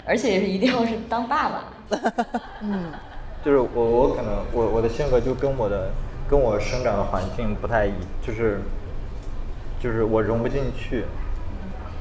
[0.05, 1.63] 而且也是一定要是当爸爸。
[2.61, 2.91] 嗯，
[3.43, 5.89] 就是我我可能我我的性格就跟我的
[6.29, 7.93] 跟我生长的环境不太一，
[8.25, 8.61] 就是
[9.81, 11.05] 就是我融不进去，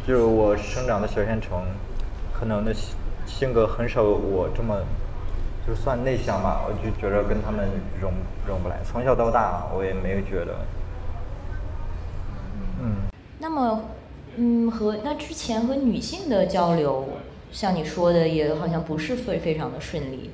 [0.06, 1.62] 就是我生长的小县城，
[2.32, 2.74] 可能的
[3.26, 4.76] 性格很少我这么
[5.66, 7.68] 就算内向吧，我就觉得跟他们
[8.00, 8.12] 融
[8.46, 8.76] 融不来。
[8.84, 10.54] 从小到大我也没有觉得，
[12.80, 12.96] 嗯。
[13.38, 13.82] 那么，
[14.36, 17.08] 嗯，和那之前和女性的交流，
[17.52, 20.30] 像你说的，也好像不是非非常的顺利，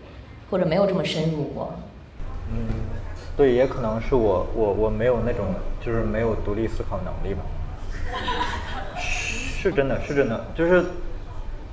[0.51, 1.75] 或者没有这么深入过。
[2.53, 2.69] 嗯，
[3.37, 5.47] 对，也可能是我我我没有那种
[5.85, 7.43] 就是没有独立思考能力吧。
[8.99, 10.85] 是真的，是真的，就是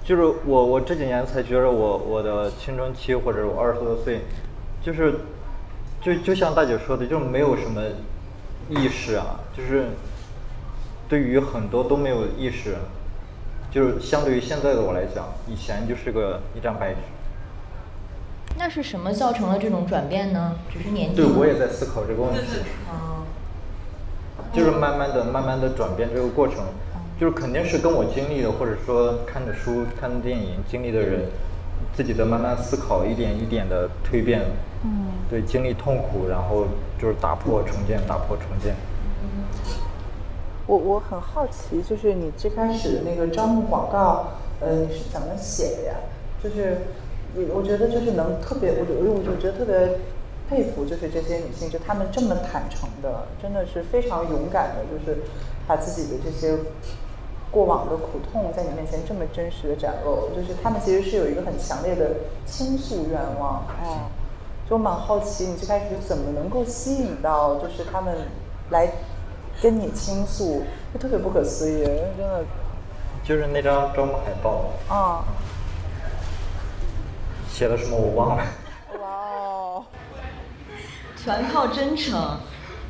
[0.04, 4.22] 就是我我这几年才觉得我我的青春期或者我二十多岁，
[4.82, 5.20] 就是
[6.02, 7.84] 就就像大姐说的，就没有什么
[8.70, 9.90] 意识啊，就是
[11.08, 12.76] 对于很多都没有意识，
[13.74, 16.98] 就是相对于现在的我来讲，以前就是个一张白纸。
[18.56, 20.54] 那是什么造成了这种转变呢？
[20.72, 22.40] 只是年纪对，我也在思考这个问题。
[22.92, 23.26] 嗯，
[24.54, 26.58] 就是慢慢的、慢慢的转变这个过程，
[27.20, 31.26] 就是肯定是跟我经历的，或者说看的书、看的电影经历的人，
[31.96, 34.42] 自己的慢慢思考，一点一点的蜕变。
[34.84, 36.68] 嗯，对，经历痛苦，然后
[37.02, 38.76] 就是打破、重建、打破、重建。
[40.66, 44.28] 我我很好奇，就是你最开始那个招募广告，
[44.62, 45.96] 呃，你是怎么写的呀？
[46.42, 46.78] 就是，
[47.36, 50.00] 我我觉得就是能特别，我觉我我觉得特别
[50.50, 55.20] 佩服，就是这些女性，就她们这么坦诚的，真的是非常勇敢的，就是
[55.68, 56.58] 把自己的这些
[57.52, 62.12] 过往的苦痛在你面前这么真实的展露，就是她们其实是有一个很强烈的
[62.46, 64.08] 倾诉愿望，哦，
[64.70, 68.16] 就我蛮好奇，你最开始怎么能够吸引到就是她们
[68.70, 68.88] 来
[69.62, 72.44] 跟你倾诉，就特别不可思议，真的，
[73.24, 75.24] 就是那张招募海报啊，
[77.50, 78.44] 写的什么我忘了。
[79.02, 79.86] 哇哦，
[81.16, 82.38] 全靠真诚，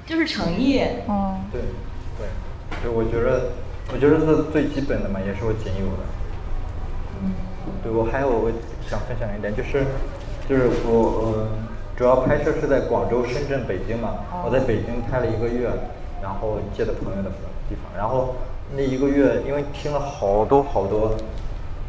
[0.05, 0.81] 就是诚意。
[1.07, 1.61] 嗯对，
[2.17, 2.27] 对，
[2.83, 3.51] 就我觉得，
[3.93, 6.03] 我觉得是最基本的嘛，也是我仅有的。
[7.21, 7.31] 嗯
[7.83, 8.51] 对，我还有我
[8.89, 9.85] 想分享一点，就是，
[10.49, 11.47] 就是我呃，
[11.95, 14.15] 主要拍摄是在广州、深圳、北京嘛。
[14.43, 15.69] 我在北京拍了一个月，
[16.23, 17.29] 然后借的朋友的
[17.67, 18.35] 地方，然后
[18.77, 21.15] 那一个月，因为听了好多好多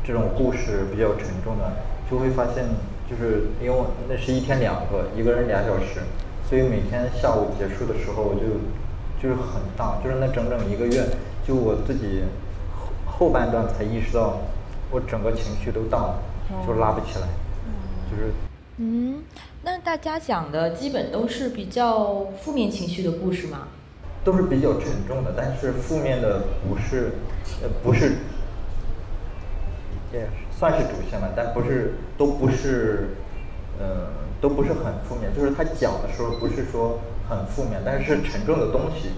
[0.05, 1.73] 这种故事比较沉重的，
[2.11, 2.67] 就会发现，
[3.09, 3.79] 就是因为
[4.09, 6.01] 那是一天两个，一个人俩小时，
[6.51, 8.43] 所以每天下午结束的时候，我就
[9.23, 11.07] 就是很荡，就是那整整一个月，
[11.47, 12.25] 就我自己
[13.07, 14.39] 后后半段才意识到，
[14.91, 16.19] 我整个情绪都荡了，
[16.67, 17.29] 就拉不起来，
[18.11, 18.33] 就是
[18.79, 19.23] 嗯，
[19.63, 23.69] 那大家讲的基本都是比较负面情绪的故事吗？
[24.25, 27.13] 都是比较沉重的，但是负面的不是，
[27.63, 28.17] 呃，不是，
[30.13, 33.11] 也算是主线吧，但不是，都不是，
[33.79, 34.09] 呃，
[34.41, 35.31] 都不是很负面。
[35.37, 36.99] 就是他讲的时候不是说
[37.29, 39.11] 很负面，但是是沉重的东西。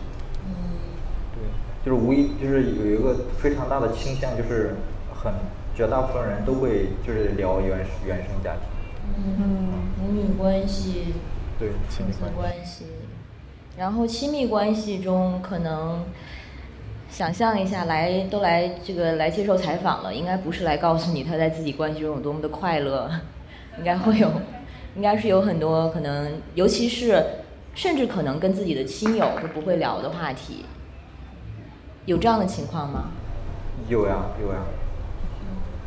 [1.34, 1.44] 对，
[1.84, 4.74] 就是无疑就是有一个非常大的倾向，就是
[5.14, 5.32] 很
[5.74, 8.62] 绝大部分人都会就是聊原原生家庭。
[9.16, 11.14] 嗯，母女关系、
[11.60, 12.86] 对，亲子关系，
[13.76, 16.04] 然后亲密关系中可能。
[17.08, 23.10] 想象一下，来都来这个来接受采访了，应该不是来告诉你他在自己关系中有多么的快乐，
[23.78, 24.30] 应该会有，
[24.96, 27.24] 应该是有很多可能，尤其是
[27.74, 30.66] 甚至可能跟自己的亲友都不会聊的话题，
[32.04, 33.04] 有这样的情况吗？
[33.88, 34.58] 有呀，有呀，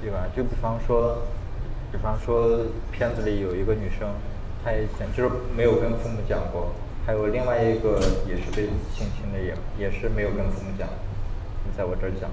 [0.04, 0.26] 有呀。
[0.36, 1.18] 就比方说，
[1.92, 2.62] 比方说
[2.92, 4.10] 片子里有一个女生，
[4.64, 6.72] 她以前就是没有跟父母讲过，
[7.10, 10.88] 还有另外一个也是被性侵的，也也是没有跟父母讲。
[11.76, 12.30] 在我这儿讲。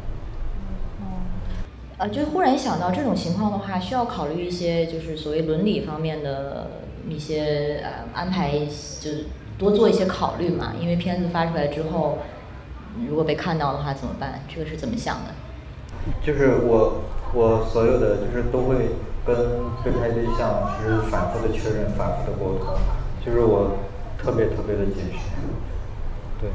[1.97, 6.67] 呃，就忽然想到这种情况的话，需要考虑一些就是所谓伦理方面的
[7.09, 8.53] 一些呃安排，
[9.01, 9.25] 就是
[9.57, 10.75] 多做一些考虑嘛。
[10.79, 12.19] 因为片子发出来之后，
[13.09, 14.43] 如果被看到的话怎么办？
[14.47, 15.33] 这个是怎么想的？
[16.23, 17.01] 就是我
[17.33, 18.91] 我所有的就是都会
[19.25, 19.35] 跟
[19.83, 22.75] 被拍对象就是反复的确认，反复的沟通，
[23.25, 23.79] 就是我
[24.27, 25.23] 特别特别的谨慎。
[26.41, 26.51] 对。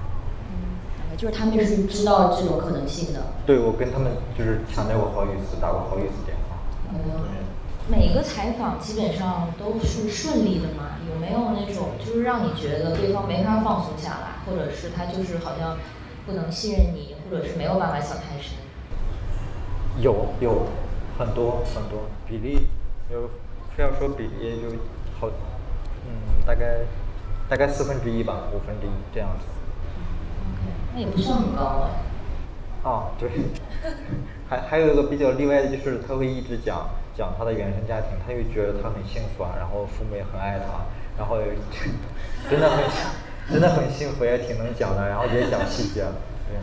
[1.17, 3.21] 就是他们是知道这种可能性的。
[3.45, 6.59] 对，我跟他们就是强调过好几次，打过好几次电话。
[6.91, 6.99] 嗯。
[7.89, 10.99] 每个采访基本上都是顺利的嘛？
[11.11, 15.77] 有没有那种就是让你觉得对方没法放松下来，或者是他就是好像
[16.25, 18.53] 不能信任你，或者是没有办法想太深？
[19.99, 20.67] 有有
[21.17, 22.67] 很多很多比例，
[23.11, 23.29] 有
[23.75, 24.69] 非要说比例就
[25.19, 25.27] 好，
[26.07, 26.85] 嗯，大概
[27.51, 29.45] 大概四分之一吧，五分之一这样子。
[30.95, 32.89] 那也不算很高哎。
[32.89, 33.29] 啊，对，
[34.47, 40.85] 还还有一个比较例外的就是他会一直讲讲他的原生家庭，他又觉得他很幸福啊，然后父母也很爱他，
[41.17, 41.39] 然后
[42.49, 42.85] 真的很
[43.51, 46.05] 真的很幸福，也挺能讲的，然后也讲细节，
[46.47, 46.55] 对，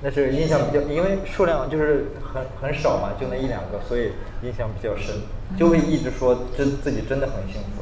[0.00, 5.16] 那是印象比较，因为数量就是很很少嘛，就那一两个，所以印象比较深，
[5.58, 7.81] 就会一直说真自己真的很幸福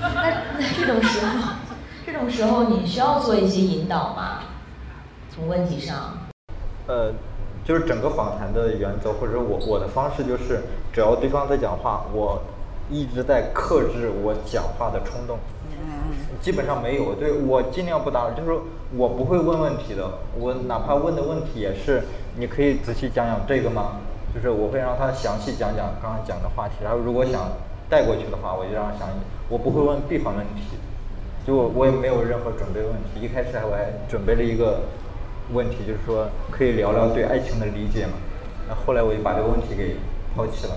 [0.00, 0.08] 那
[0.58, 1.52] 那这种时候。
[2.06, 4.38] 这种时候你需要做一些引导吗？
[5.28, 6.16] 从问题上？
[6.86, 7.12] 呃，
[7.64, 12.40] 就是整个访谈的原则，或者我我的方式就是，只要对方在讲话，我
[12.88, 15.36] 一直在克制我讲话的冲动。
[16.40, 17.16] 基本上没有。
[17.16, 18.56] 对我尽量不打扰，就是
[18.96, 20.08] 我不会问问题的。
[20.38, 22.04] 我哪怕问的问题也是，
[22.36, 23.96] 你可以仔细讲讲这个吗？
[24.32, 27.50] 就是我会让他详细讲讲刚刚讲的话题，然后如果想
[27.90, 29.35] 带过去的话，我就让他详细。
[29.48, 30.76] 我不会问闭环问题，
[31.46, 33.20] 就我我也没有任何准备问题。
[33.20, 34.80] 一开始还我还准备了一个
[35.52, 38.14] 问题，就是说可以聊聊对爱情的理解嘛。
[38.68, 39.96] 那后来我就把这个问题给
[40.34, 40.76] 抛弃了，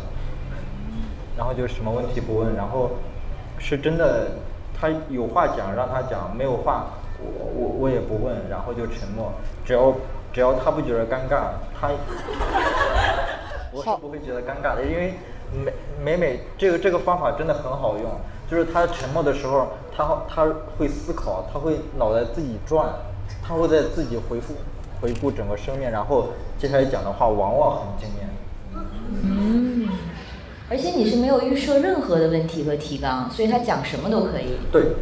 [1.36, 2.92] 然后就什么问题不问，然后
[3.58, 4.38] 是真的
[4.80, 6.86] 他有话讲让他讲，没有话
[7.20, 9.34] 我我我也不问，然后就沉默。
[9.66, 9.94] 只要
[10.32, 11.90] 只要他不觉得尴尬，他
[13.74, 15.16] 我是不会觉得尴尬的，因为
[15.52, 18.06] 每每每这个这个方法真的很好用，
[18.50, 20.48] 就是他沉默的时候，他他
[20.78, 22.90] 会思考，他会脑袋自己转，
[23.44, 24.56] 他会在自己回复
[25.00, 28.28] 回顾整个生命，然后接下来讲的话往往很惊艳。
[29.24, 29.90] 嗯，
[30.70, 34.58] 而且你是没有预设任何的问题和提纲，所以他讲什么都可以。
[34.72, 34.94] 对，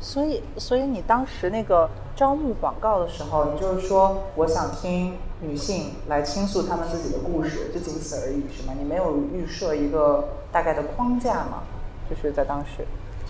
[0.00, 8.74] 所以，所以你当时那个招募广告的时候，你就是说我想听女性来倾诉她们自己的故事，就仅此而已，是吗？
[8.78, 11.62] 你没有预设一个大概的框架吗？
[12.14, 12.84] 就是在当时。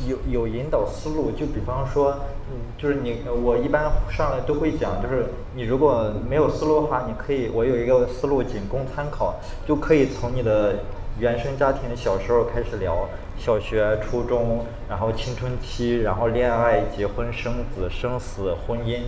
[0.09, 2.17] 有有引导思路，就比方说，
[2.51, 10.77] 嗯，就是你我一般上来都会讲，就是你如果没有思路的话，你可以我有一个思路仅供参考，就可以从你的
[11.21, 13.07] 原生家庭小时候开始聊，
[13.39, 19.03] 小学、初中，然后青春期，然后恋爱、结婚、生子、生死、婚姻，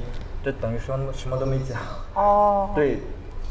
[0.44, 1.78] 这等于说什么都没讲。
[2.14, 2.70] 哦。
[2.76, 2.98] 对，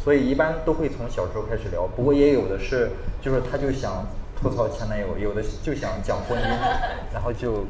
[0.02, 4.06] 所以一般都会从小时候开始聊，不过也有的是，就是他就想。
[4.44, 6.46] 吐槽前男友，有的就想讲婚姻，
[7.14, 7.64] 然后就，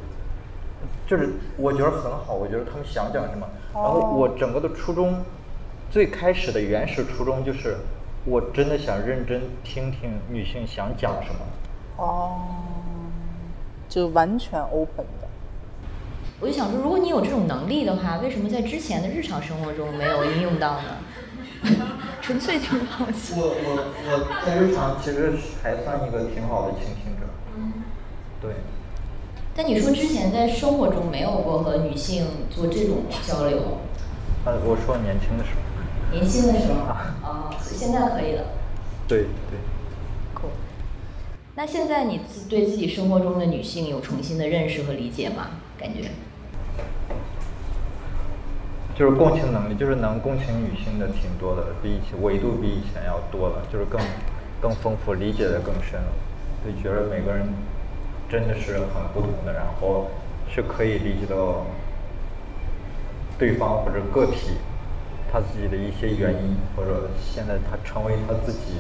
[1.06, 3.48] 就是我觉得很好，我觉得他们想讲什么。
[3.76, 5.24] 然后我整个的初衷，
[5.92, 7.78] 最开始的原始初衷就是，
[8.26, 11.40] 我真的想认真听听女性想讲什么。
[11.98, 12.42] 哦，
[13.88, 15.28] 就完全 open 的。
[16.40, 20.98] 我就想说，如果你有这种能力的话，为什么在之前的日常生活中没有应用到呢？
[22.22, 23.34] 纯粹就是好奇。
[23.36, 27.28] 我我我在日常其实还算一个挺好的倾听者。
[27.58, 27.74] 嗯。
[28.42, 28.52] 对。
[29.56, 33.80] 但你说之前在生活中没有过和女性做这种交流？
[34.46, 35.62] 呃，我说年轻的时候。
[36.12, 37.16] 年轻的时候啊。
[37.24, 38.44] 哦，现在可以了。
[39.08, 39.60] 对对。
[40.36, 40.50] cool。
[41.56, 45.48] 那现在你自对自己生活中的女性有重新的认识和理解吗？
[45.78, 46.10] 感觉？
[48.96, 54.00] 就是共情能力，就是能共情女性的挺多的，比以前维度比以前要多了，就是更
[54.62, 56.12] 更丰富，理解的更深了。
[56.64, 57.48] 就觉得每个人
[58.30, 60.08] 真的是很不同的，然后
[60.48, 61.66] 是可以理解到
[63.38, 64.58] 对方或者个体
[65.32, 68.78] 他自己的一些原因，或者现在他成为他自己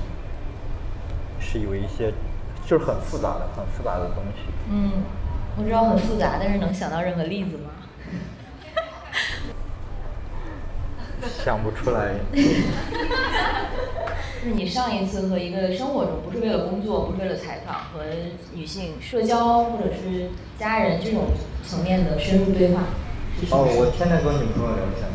[1.40, 2.14] 是有一些
[2.68, 4.54] 就是很复杂的、很复杂的东西。
[4.72, 4.92] 嗯，
[5.58, 7.72] 我知道很复杂，但是能想到任何例子吗？
[11.44, 12.16] 想不出来。
[14.44, 18.04] 就是你上一次和一个生活中不是为了工作，不是为了采访，和
[18.54, 21.28] 女性社交或者是家人这种
[21.66, 22.82] 层面的深入对话。
[23.52, 25.08] 哦，我天天跟女朋友聊天。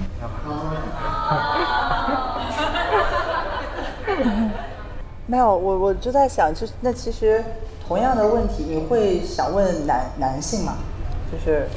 [5.26, 7.44] 没有，我我就在想，就那其实
[7.86, 10.78] 同样的问题，你会想问男男性吗？
[11.30, 11.68] 就是，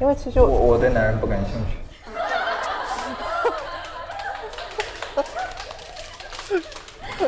[0.00, 1.81] 因为其实我我对男人不感兴趣。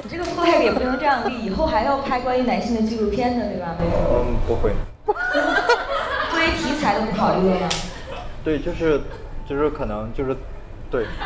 [0.09, 3.74] 这个 flag 也不能这样立，以后还要拍关于男性的纪录片呢，对吧？
[3.80, 4.72] 嗯，不会。
[5.07, 7.68] 作为题材都不考虑了吗？
[8.44, 9.00] 对，就是
[9.48, 10.36] 就是可能就是
[10.90, 11.07] 对。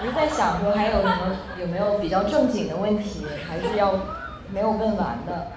[0.00, 3.94] 我是在想说，还有什么有没有比较正经的问题，还是要
[4.52, 5.52] 没有问完的？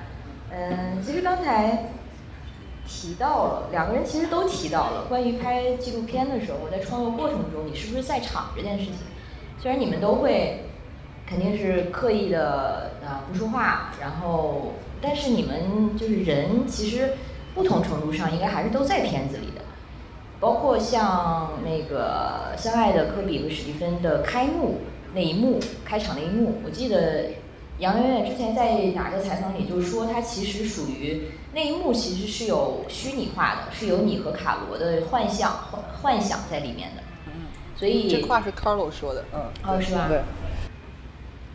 [0.52, 1.90] 嗯，其实刚才
[2.88, 8.96] 提到了两个人，其实都提到了关于拍纪录片的时候，我在创作过程中，你是不是在场这件事情？
[9.60, 10.66] 虽然你们都会。
[11.32, 17.14] 肯定是刻意的啊不说话，然后但是你们就是人，其实
[17.56, 19.62] 不同程度上应该还是都在片子里的，
[20.42, 24.82] 包括像那个相爱的科比和史蒂芬的开幕
[25.14, 27.28] 那一幕，开场那一幕，我记得
[27.80, 37.02] 杨媛媛之前在哪个采访里就说，她其实属于那一幕其实是有虚拟化的，是有你和卡罗的幻象幻幻想在里面的，
[37.78, 40.08] 所以这话是 Carlo 说的，嗯，哦是吧？
[40.10, 40.20] 对。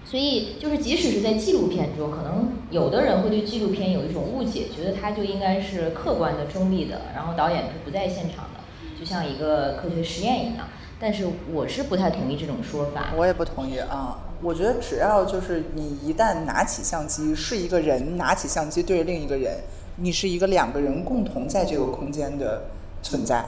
[0.09, 8.61] 所以，就是即使是在纪录片中，可能有的人会对纪录片有一种误解，觉得它就应该是客观的、中立的，然后导演是不在现场的，
[8.99, 10.69] 就像一个科学实验一样。
[11.01, 13.13] 但是，我是不太同意这种说法。
[13.17, 14.19] 我也不同意啊！
[14.41, 19.59] 我觉得只要就是你一旦拿起相机，是一个人拿起相机对着另一个人，
[19.97, 22.63] 你是一个两个人共同在这个空间的
[23.03, 23.45] 存在。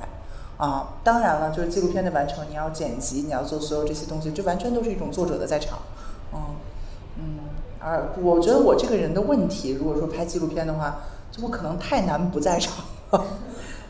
[0.57, 5.79] 啊，当然了，就是纪录片的完成，你要剪辑，你要做所有这些东西，这完全都是一种作者的在场。
[6.33, 6.57] 嗯
[7.19, 7.39] 嗯，
[7.81, 11.01] 而我觉得我这个人的问题，如果说拍纪录片的话，
[11.33, 12.85] 就我可能太难不在场。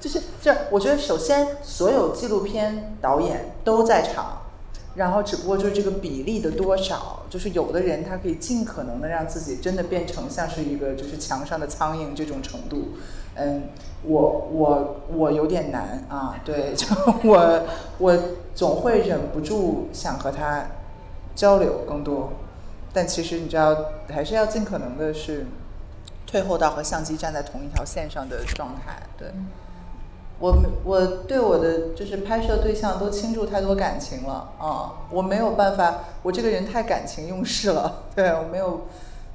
[0.00, 4.42] 就是这，我觉得首先所有纪录片导演都在场，
[4.94, 12.90] 然后只不过就是这个比例的多少，就是有的人他可以尽可能的让自己真的变成像是一个就是墙上的苍蝇这种程度。
[13.34, 13.64] 嗯，
[14.04, 16.86] 我我我有点难啊，对，就
[17.24, 17.62] 我
[17.98, 18.16] 我
[18.54, 20.64] 总会忍不住想和他
[21.38, 22.32] 交流更多，
[22.92, 23.76] 但其实你知道，
[24.08, 25.46] 还是要尽可能的是
[26.26, 29.00] 退后到和相机站在同一条线上的状态。
[29.16, 29.28] 对，
[30.40, 38.80] 我我对我的就是拍摄对象都倾注太多感情了啊，我没有办法，我这个人太感情用事了，对我没有。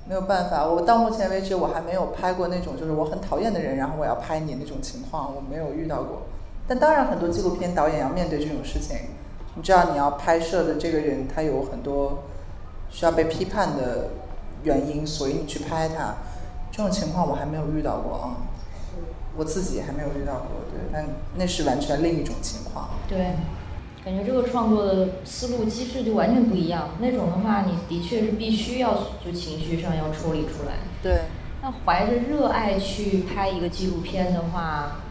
[0.05, 6.23] 没有办法，我到目前为止我还没有拍过那种就是我很讨厌的人，然后我要拍你那种情况，我没有遇到过。
[6.67, 8.97] 但当然，很多纪录片导演要面对这种事情。
[9.55, 12.23] 你知道，你要拍摄的这个人他有很多
[12.89, 14.09] 需要被批判的
[14.63, 16.15] 原因，所以你去拍他。
[16.71, 18.37] 这种情况我还没有遇到过啊，
[19.37, 20.47] 我自己还没有遇到过。
[20.71, 22.89] 对，但那是完全另一种情况。
[23.07, 23.33] 对。
[24.03, 26.89] 感觉这个创作的思路机制就完全不一样。
[26.99, 30.73] 那种的话，你的确是必须要就情绪上要抽离出来。
[31.01, 31.21] 对。
[31.61, 35.03] 那怀着热爱去拍一个纪录片的话，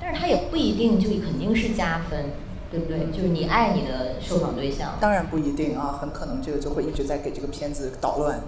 [0.00, 2.30] 但是它也不一定就肯定是加分，
[2.70, 3.06] 对不对？
[3.10, 4.94] 就是你爱你的受访对象。
[5.00, 8.40] 当然不一定啊，很可能这个就会一直在给这个片子捣乱。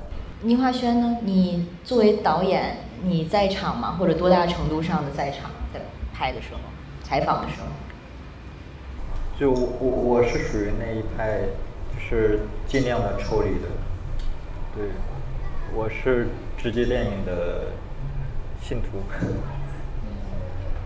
[0.42, 1.18] 倪华轩呢？
[1.22, 3.96] 你作为导演，你在场吗？
[3.98, 5.50] 或者多大程度上的在场？
[5.72, 5.80] 在
[6.14, 6.60] 拍的时候，
[7.02, 7.66] 采访的时候。
[9.38, 11.40] 就我我我是属于那一派，
[11.94, 13.68] 就是尽量的抽离的，
[14.74, 14.84] 对，
[15.74, 17.68] 我是直接电影的
[18.62, 18.98] 信徒，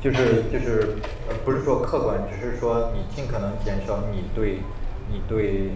[0.05, 0.97] 就是就是
[1.31, 4.59] 呃不是说客观，只是说你尽可能减少你对
[5.11, 5.71] 你对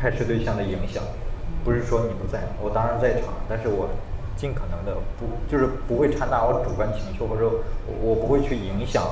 [0.00, 1.04] 拍摄对象的影响，
[1.64, 3.88] 不是说你不在，我当然在场，但是我
[4.36, 7.48] 尽可能的不就是不会掺杂我主观情绪，或者
[8.02, 9.04] 我不会去影响，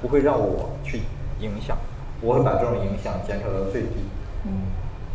[0.00, 1.02] 不会让我去。
[1.40, 1.74] 影响，
[2.20, 3.96] 我会把这种影响减少到最低。
[4.44, 4.52] 嗯，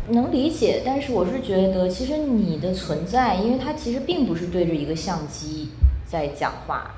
[0.08, 5.68] 能理解，但是我是觉得，其实你的存在，因为它其实并不是对着一个相机
[6.04, 6.96] 在讲话，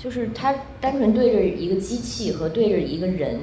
[0.00, 3.38] 就是他单纯对着一个机器和对着一个人，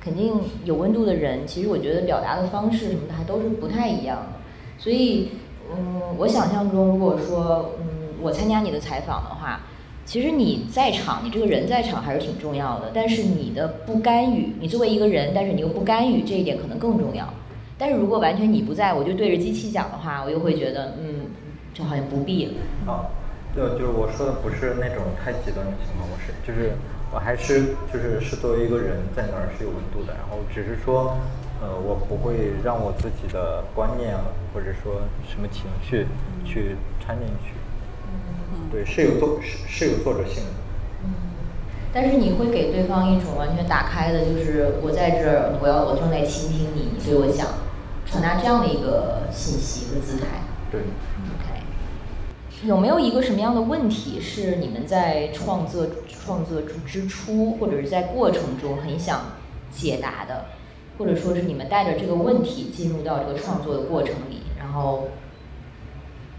[0.00, 0.34] 肯定
[0.64, 4.40] 有温度的人，其实我觉得表达的方式什么的还都是不太一样的。
[4.76, 5.28] 所以，
[5.72, 9.60] 嗯，我想象中，如果说，嗯，我参加你的采访的话。
[10.06, 12.90] 其实你在场，你这个人在场还是挺重要的。
[12.92, 17.32] 但是你的不干预，你作为一个人，但是你又不干预，这一点可能更重要。
[17.78, 21.26] 但是如果完全你不在，我就对着机器讲的话，我又会觉得，嗯，
[21.72, 22.48] 就好像不必。
[22.88, 23.06] 啊，
[23.54, 26.72] 对，就是我说的不是那种太极端的情况，我是就是
[27.12, 31.16] 我还是就是是作为一个人在那儿是有温度的，然后只是说，
[31.60, 34.14] 呃，我不会让我自己的观念
[34.54, 36.06] 或者说什么情绪
[36.44, 37.54] 去掺进去。
[38.70, 40.50] 对，是有作是是有作者性的。
[41.02, 41.10] 嗯，
[41.92, 47.48] 但是你会给对方一种完全打开的，就是我在这儿，我要我正在倾听你，你对我讲，
[48.06, 50.46] 传达这样的一个信息和姿态。
[50.70, 50.82] 对。
[52.64, 59.32] 有没有一个什么样的问题是你们在创作创作之初，或者是在过程中很想
[59.70, 60.46] 解答的，
[60.98, 65.08] 或者说是你们带着这个问题进入到这个创作的过程里，然后。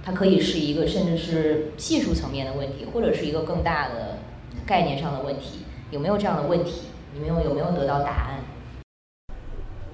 [0.03, 4.17] 它可以是一个，甚至是技术层面的问题，或者是一个更大的
[4.65, 5.59] 概念上的问题。
[5.91, 6.87] 有没有这样的问题？
[7.13, 8.39] 你们有有没有得到答案？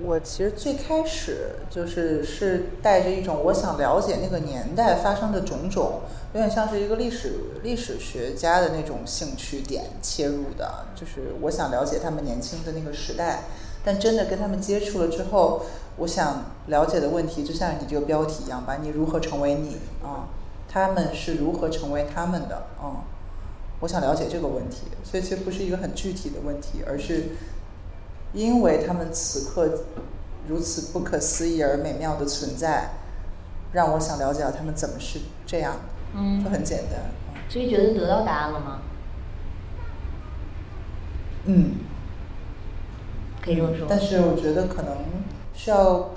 [0.04, 6.02] 我其实最开始就是是带着一种我想了解那个年代发生的种种，
[6.34, 7.34] 有点像是一个历史
[7.64, 13.44] 历史学家的那种兴趣点切入的，就是我想了解他们年轻的那个时代。
[13.84, 15.62] 但真的跟他们接触了之后，
[15.98, 20.28] 我想了解的问题就像你这个标题一样吧，你如何成为你啊？
[20.68, 23.08] 他们是如何成为他们的啊？
[23.80, 27.30] 我想了解这个问题，所以其实不是一个很具体的问题，而是
[28.38, 29.84] 因为他们此刻
[30.48, 32.92] 如此不可思议而美妙的存在，
[33.74, 35.78] 让我想了解他们怎么是这样。
[36.14, 37.00] 嗯，就很简单。
[37.50, 38.80] 所以觉得得到答案了吗？
[41.46, 41.78] 嗯。
[43.42, 44.94] 可以这么说，但是我觉得可能
[45.56, 46.10] 需要，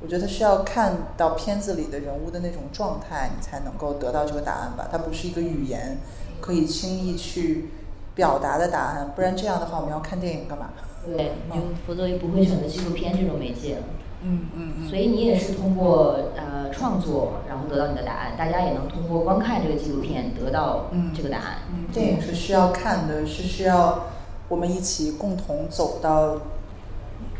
[0.00, 4.88] 我觉得需要看到片子里的人物的那种状态，你才能够得到这个答案吧。
[4.90, 5.98] 它不是一个语言
[6.40, 7.68] 可以轻易去
[8.14, 10.70] 表达的答案，不然这样的话，我们要看电影干嘛？
[11.06, 13.82] 对，就否则也不会选择纪录片这种媒介了。
[14.22, 14.88] 嗯嗯嗯。
[14.88, 21.58] 所以你也是通过呃创作，然后得到你的答案，大家也能通过观看这个纪录片得到这个答案。
[21.70, 24.04] 嗯，电影是需要看的，是需要
[24.48, 26.36] 我们一起共同走到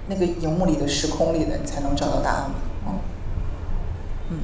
[0.09, 2.51] 那个荧幕里的时空里的，你才能找到答案。
[2.87, 2.95] 嗯。
[4.31, 4.39] 嗯。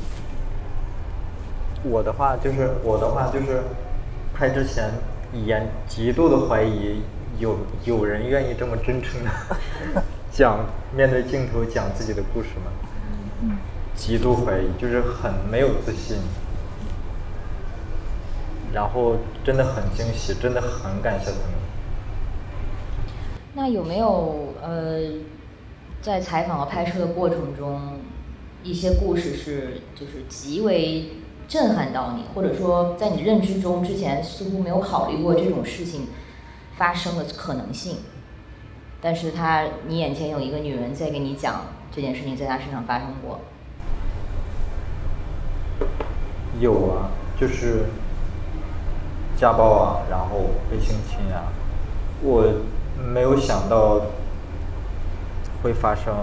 [1.89, 3.63] 我的话就是我的话就是
[4.35, 4.91] 拍之前
[5.47, 7.01] 严极度的怀疑
[7.39, 9.31] 有有人愿意这么真诚的
[10.33, 13.59] 讲面对镜头讲自己的故事吗？
[13.95, 16.17] 极度怀疑，就是很没有自信，
[18.73, 21.57] 然后真的很惊喜，真的很感谢他们。
[23.55, 25.01] 那有没有呃，
[26.03, 27.99] 在采访和拍摄的过程中，
[28.63, 31.13] 一些故事是就是极为
[31.49, 36.09] 震撼到你，或者说在你认知中之前似乎没有考虑过这种事情
[36.77, 37.99] 发生的可能性？
[39.01, 43.41] 但是他，你眼前有一个女人在给你讲这件事情，在她身上发生过。
[46.59, 47.85] 有啊，就是
[49.37, 51.53] 家暴啊，然后被性侵啊，
[52.23, 52.45] 我
[53.13, 54.01] 没有想到
[55.63, 56.15] 会发生，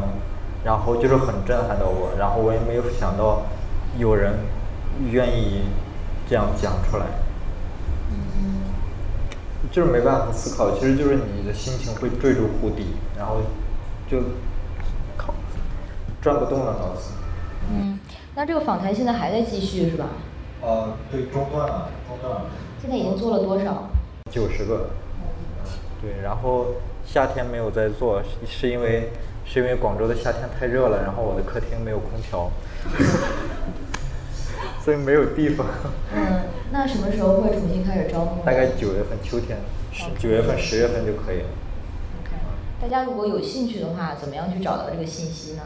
[0.66, 3.44] 然后就是很震撼到我，然后我也没有想到
[3.98, 4.34] 有人
[5.12, 5.62] 愿意
[6.28, 7.06] 这样讲出来。
[9.74, 13.38] 就是没办法思考，其实就是你的心情会坠入湖底，然后
[14.08, 14.20] 就
[15.18, 15.34] 靠
[16.22, 17.14] 转不动了脑子。
[17.72, 17.98] 嗯，
[18.36, 20.06] 那这个访谈现在还在继续是吧？
[20.62, 22.46] 呃，对，中断了，中断了。
[22.80, 23.90] 现在已经做了多少？
[24.30, 24.92] 九十个。
[26.00, 26.68] 对，然后
[27.04, 29.10] 夏天没有在做，是因为
[29.44, 32.52] 是因为广州的夏天太热了，然后我的客厅没有空调。
[34.86, 35.66] 所以没有地方。
[36.14, 36.43] 嗯，
[36.74, 38.44] 那什么时候会重新开始招募？
[38.44, 39.60] 大概九月份，秋天，
[39.92, 41.50] 十九月份、十月份就可以了。
[42.20, 42.32] OK，
[42.82, 45.62] 大家如果有兴趣的话，怎么样去找到这个信息呢？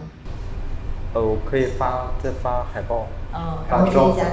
[1.14, 3.08] 呃，我可以发再发海报。
[3.34, 4.32] 嗯，然后直接加，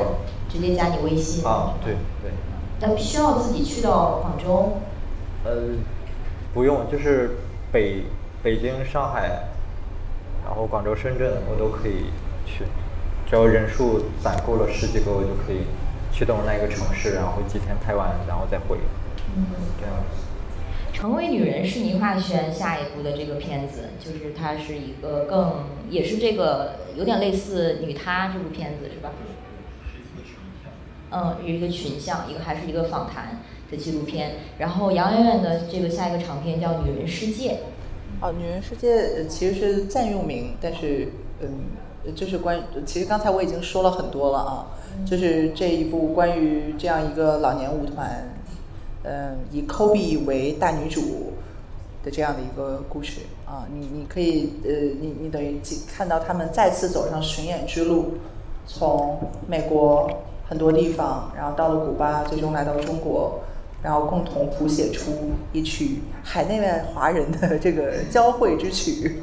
[0.49, 1.45] 直接加你微信。
[1.47, 2.33] 啊，对对。
[2.81, 4.79] 那需要自己去到广州？
[5.45, 5.77] 呃，
[6.53, 7.37] 不用，就是
[7.71, 8.03] 北
[8.43, 9.29] 北京、上海，
[10.45, 12.07] 然后广州、深圳，我都可以
[12.45, 12.65] 去。
[13.31, 15.67] 只要人数攒够了十几个，我就可以
[16.15, 18.79] 驱动那个城市，然后几天拍完，然后再回。
[19.37, 19.45] 嗯，
[19.81, 19.93] 这样。
[20.93, 29.11] 成为女人是倪化轩下一部的这个片子，就是它是一个更也是这个有点类似女她这部片子是吧？
[31.11, 34.37] 嗯，一个群像，一个还是一个访谈的纪录片。
[34.59, 37.51] 然后杨媛媛的这个下一个长片叫《女人世界》。
[38.21, 41.09] 哦，《女人世界》其实是暂用名，但是
[41.41, 41.49] 嗯。
[42.15, 44.67] 就是关，其实刚才我已经说了很多了啊，
[45.05, 48.29] 就是这一部关于这样一个老年舞团，
[49.03, 51.33] 嗯，以 Kobe 为大女主
[52.03, 54.71] 的这样的一个故事啊，你你可以呃，
[55.01, 55.61] 你你等于
[55.95, 58.15] 看到他们再次走上巡演之路，
[58.67, 60.11] 从美国
[60.49, 63.41] 很多地方，然后到了古巴，最终来到中国，
[63.83, 65.13] 然后共同谱写出
[65.53, 69.23] 一曲海内外华人的这个交汇之曲。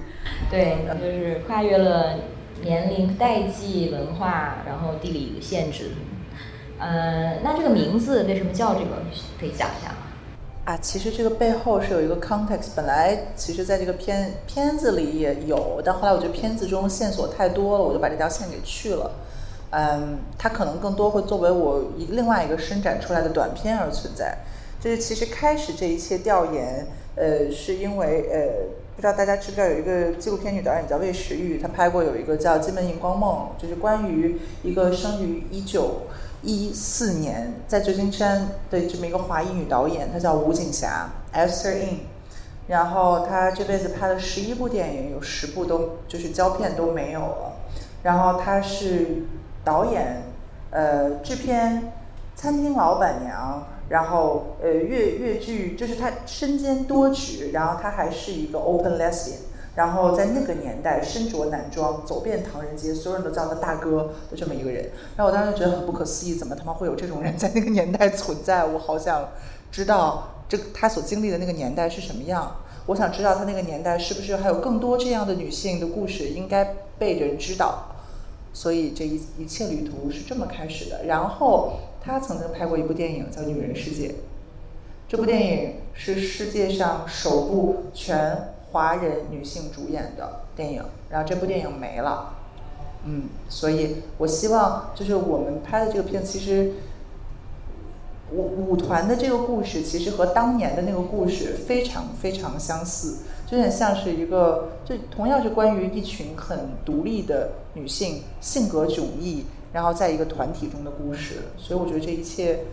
[0.49, 2.15] 对，就是跨越了。
[2.63, 5.91] 年龄、代际、文化，然后地理限制，
[6.79, 8.97] 呃，那这个名字为什么叫这个？
[9.39, 9.97] 可以讲一下吗？
[10.65, 12.69] 啊，其实这个背后是有一个 context。
[12.75, 19.11] 本来其实在这个片片子里也有，但后来我觉得片子中线索太多了，我就把这条线给去了。
[19.71, 24.37] 嗯，它可能更多会作为我一另外一个伸展出来的短片而存在。
[24.79, 28.80] 就是其实开始这一切调研，呃，是因为呃。
[28.95, 36.01] 不知道大家知不知道有一个纪录片女导演叫魏时玉，她拍过有一个叫《金门荧光梦》，就是关于一个生于一九
[36.43, 41.99] 一四年在旧金山的这么一个华裔女导演，她叫吴锦霞 （Esther In）。
[42.67, 47.53] 然后她这辈子拍了十一部电影，有十部都就是胶片都没有了。
[48.03, 49.23] 然后她是
[49.63, 50.23] 导演、
[50.69, 51.91] 呃制片、
[52.35, 53.67] 餐厅老板娘。
[53.91, 59.41] 然后，呃，越越剧就是他身兼多职，然后他还是一个 open lesbian，
[59.75, 64.91] 然后在那个年代身着男装走遍唐人街，所有人都叫他大哥的这么一个人。
[65.17, 68.63] 然后我当时觉得很不可思议，怎么他妈会有这种人在那个年代存在？
[68.63, 69.27] 我好想
[69.69, 72.61] 知道这他所经历的那个年代是什么样。
[72.85, 77.89] 我想知道他那个年代是不是还有更多这样的女性的故事应该被人知道。
[78.53, 81.07] 所以这一一切旅途是这么开始的。
[81.07, 81.73] 然后。
[82.03, 84.07] 他曾经拍过一部电影叫《女人世界》，
[85.07, 90.83] 这部电影是世界上首部全华人女性主演的电影。
[91.09, 92.35] 然后这部电影没了，
[93.05, 96.73] 嗯，所以我希望就是我们拍的这个片，其实
[98.31, 103.19] 舞舞团的这个故事，其实和当年的那个故事非常非常相似。
[103.45, 111.35] 就有点像是一个，就同样是关于一群很独立的女性，性格迥异，然后在一个团体中的故事。
[111.57, 112.65] 所以我觉得这一切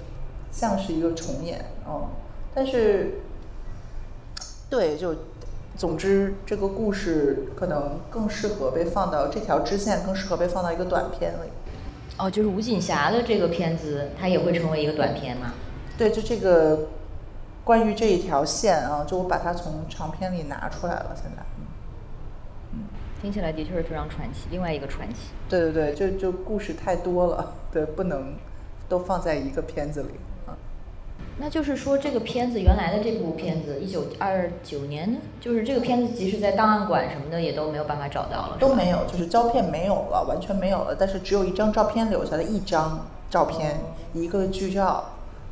[0.51, 2.07] 像是一个重演，嗯，
[2.55, 3.21] 但是，
[4.69, 5.15] 对，就
[5.77, 11.51] 总之这个故事可能更适合被放到这条支线，更适合被放到一个短片里。
[12.19, 15.53] 哦，就是吴锦霞的这个片子，它也会成为一个短片吗？
[15.97, 16.89] 对，就这个。
[17.65, 21.15] 关于这一条线啊，就我把它从长片里拿出来了。
[21.15, 21.58] 现在，嗯，
[23.21, 25.31] 听起来的确是非常传奇，另外一个传奇。
[25.49, 28.35] 对对对，就就故事太多了， 对，不能
[28.89, 30.11] 都放在一个片子里
[30.47, 30.57] 啊。
[31.41, 43.77] 那就是说，这个片子原来的这部片子，一九二九年呢，就是这个片子，即使在档案馆什么的也都没有办法找到了，都没有，就是胶片没有了，完全没有了，但是只有一张照片留下了一张照片，
[44.15, 45.05] 一个剧照。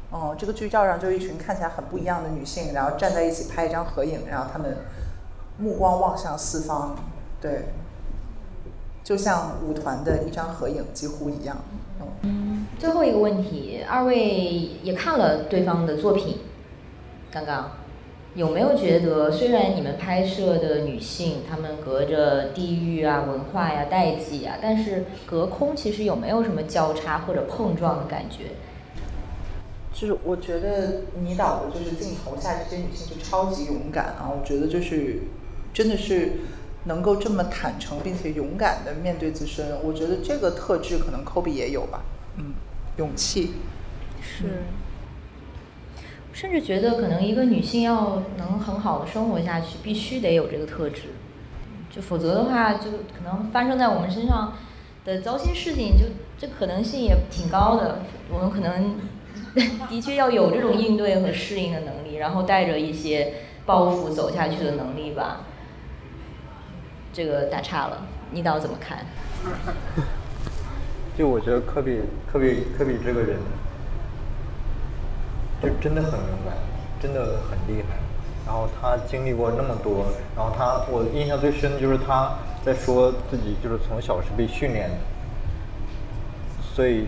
[0.08, 4.76] 哦，这个剧照上就一群看起来很不一样的女性，然后站在一起拍一张合影，然后她们
[5.58, 6.94] 目光望向四方，
[7.40, 7.66] 对，
[9.04, 11.56] 就像舞团的一张合影几乎一样。
[12.22, 14.18] 嗯，最后一个问题，二位
[14.82, 16.38] 也看了对方的作品，
[17.30, 17.72] 刚刚
[18.34, 28.52] 有没有觉得，虽然你们拍摄的女性她们隔着地域啊、文化呀、代际啊，但是隔空其实有没有什么交叉或者碰撞的感觉？
[29.92, 34.28] 就是我觉得你导的就是镜头下这些女性就超级勇敢啊！
[34.30, 35.20] 我觉得就是
[35.72, 36.32] 真的是
[36.86, 42.02] 能够这么坦诚并且勇敢的面对自身，我觉得这个特质可能科比也有吧。
[42.38, 42.54] 嗯，
[42.96, 43.52] 勇气
[44.20, 44.62] 是，
[46.32, 51.02] 甚至觉得可能一个女性要能很好的生活下去，必须得有这个特质，
[51.90, 54.54] 就否则的话，就可能发生在我们身上
[55.04, 56.06] 的糟心事情，就
[56.38, 58.00] 这可能性也挺高的。
[58.32, 58.96] 我们可能。
[59.88, 63.32] 的确要有这种应对和适应的能力，然后带着一些
[63.64, 65.46] 包袱走下去的能力吧。
[67.16, 68.98] 这个打岔了，你倒怎么看？
[71.16, 73.38] 就我觉得科比，科比，科比这个人，
[75.62, 76.54] 就真的很勇敢，
[77.00, 77.96] 真的很厉害。
[78.44, 80.04] 然后他经历过那么多，
[80.36, 84.96] 然后他，我印象最深的就是他在说自己就是从小是被训练的，
[86.74, 87.06] 所以。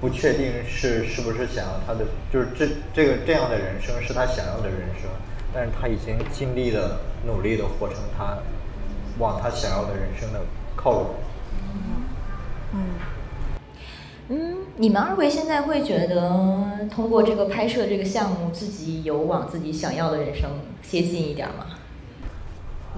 [0.00, 5.10] 不确定是是不是想要他的，就是这这个这样的人生是他想要的人生，
[5.52, 8.38] 但是他已经尽力的努力的活成他
[9.18, 10.40] 往他想要的人生的
[10.76, 11.06] 靠拢。
[12.72, 12.80] 嗯
[14.30, 20.50] 嗯，你们二位现在会觉得通过这个拍摄这个项目，自己有往自己想要的人生
[20.82, 21.66] 接近一点吗？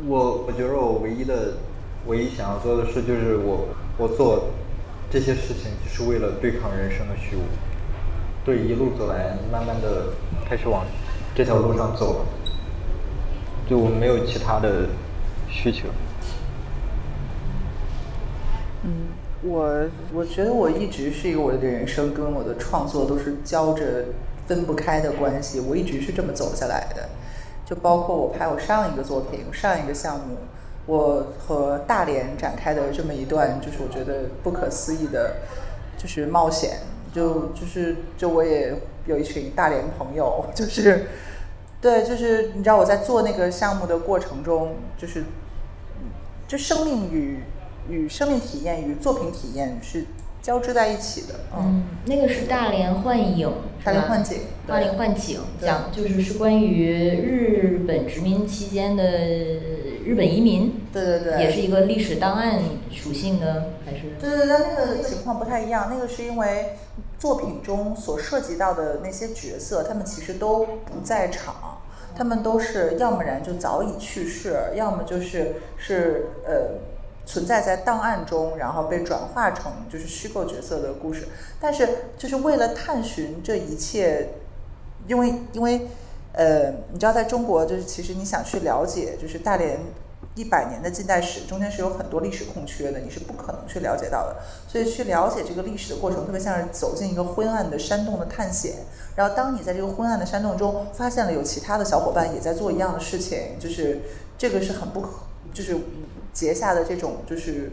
[0.06, 1.55] 我我觉得我唯一的
[2.06, 3.68] 唯一想要做的事就是我
[3.98, 4.51] 我做。
[5.12, 7.40] 这些事情就是为了对抗人生的虚无，
[8.44, 10.05] 对，一路走来，慢慢的
[10.48, 10.86] 开始往
[11.34, 12.26] 这条路上走了，
[13.68, 14.86] 就我没有其他的
[15.48, 15.88] 需求。
[18.82, 19.09] 嗯，
[19.43, 24.07] 我我觉得我一直是一个我的人生跟我的创作都是交着
[24.47, 27.09] 分不开的关系，我一直是这么走下来的，
[27.66, 30.36] 就包括我拍我上一个作品，上一个项目。
[30.86, 35.36] 我和大连展开的这么一段，就是我觉得不可思议的，
[35.97, 36.78] 就是冒险，
[37.15, 38.74] 就就是就我也
[39.07, 41.07] 有一群大连朋友，就是，
[41.81, 45.23] 对，就是你知道我在做那个项目的过程中，就是，
[46.48, 47.40] 就生命与
[47.90, 50.06] 与生命体验与作品体验是。
[50.42, 53.52] 交织在一起的，嗯，那个是大连幻影，
[53.84, 59.04] 大连幻景，大连幻景讲就是是关于日本殖民期间的
[60.02, 62.58] 日本移民，对对对，也是一个历史档案
[62.90, 64.14] 属性的，还是？
[64.18, 66.70] 对对对，那个情况不太一样，那个是因为
[67.18, 71.82] 作品中所涉及到的那些角色，他们其实都不在场，
[72.16, 76.78] 他们都是要么然就早已去世，要么就是是呃。
[77.31, 81.28] 存在在档案中，然后被转化成就是虚构角色的故事。
[81.61, 81.89] 但是，
[82.19, 84.31] 就是为了探寻这一切，
[85.07, 85.86] 因为因为
[86.32, 89.78] 呃，你知道，在中国，就是其实你想去了解，就是大连
[90.35, 94.39] 一百年的近代史，中间是有很多历史空缺的，你是不可能去了解到的。
[94.66, 98.78] 所以，去了解这个历史的过程，特别像是走进一个昏暗的山洞的探险。
[99.15, 104.01] 然后，当你在这个昏暗的山洞中发现了有其他的小伙伴也在做一样的事情，就是
[104.36, 105.09] 这个是很不可，
[105.55, 105.77] 就是。
[106.32, 107.73] 结下的这种就是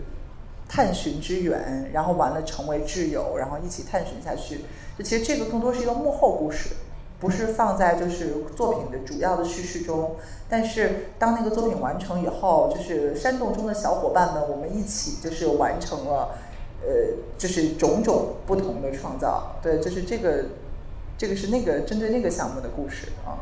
[0.68, 4.62] 探寻之缘，然后完了成为挚友，然后一起探寻下去。
[4.98, 6.70] 就其实这个更多是一个幕后故事，
[7.20, 10.16] 不是放在就是作品的主要的叙事中。
[10.50, 16.38] 但是当那个作品完成以后，就是山洞中的小伙伴们，我们一起就是完成了，
[16.82, 19.58] 呃，就是种种不同的创造。
[19.62, 20.46] 对，就是这个，
[21.18, 23.38] 这个是那个针对那个项目的故事啊。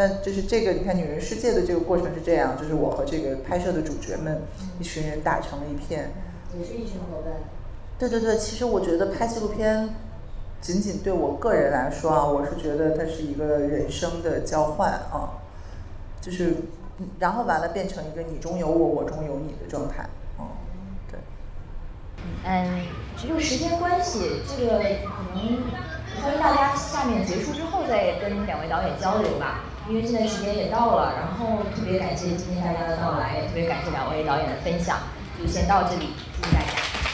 [0.00, 4.40] 但就是这个，你看《女人世界》的这个过程是这样，就是我和这个拍摄的主角们
[4.78, 6.10] 一群人打成了一片。
[6.58, 7.34] 也是一群伙伴。
[7.98, 9.90] 对对对，其实我觉得拍纪录片，
[10.58, 15.36] 仅仅对我个人来说啊，我是觉得它是一个人生的交换啊，
[16.18, 16.54] 就是，
[17.18, 20.08] 然后完了变成一个你中有我，我中有你的状态，
[20.38, 20.46] 嗯，
[21.10, 21.20] 对。
[22.46, 22.86] 嗯，
[23.18, 25.60] 只有时间关系，这个可能
[26.22, 31.14] 欢迎大家下面结束之后再跟两位导演交流吧，因为现在时间也到了。
[31.16, 34.98] 然后特别感谢今天大家的到来，也特别感谢两位导演的分享，
[35.40, 37.09] 就先到这里，谢谢大家。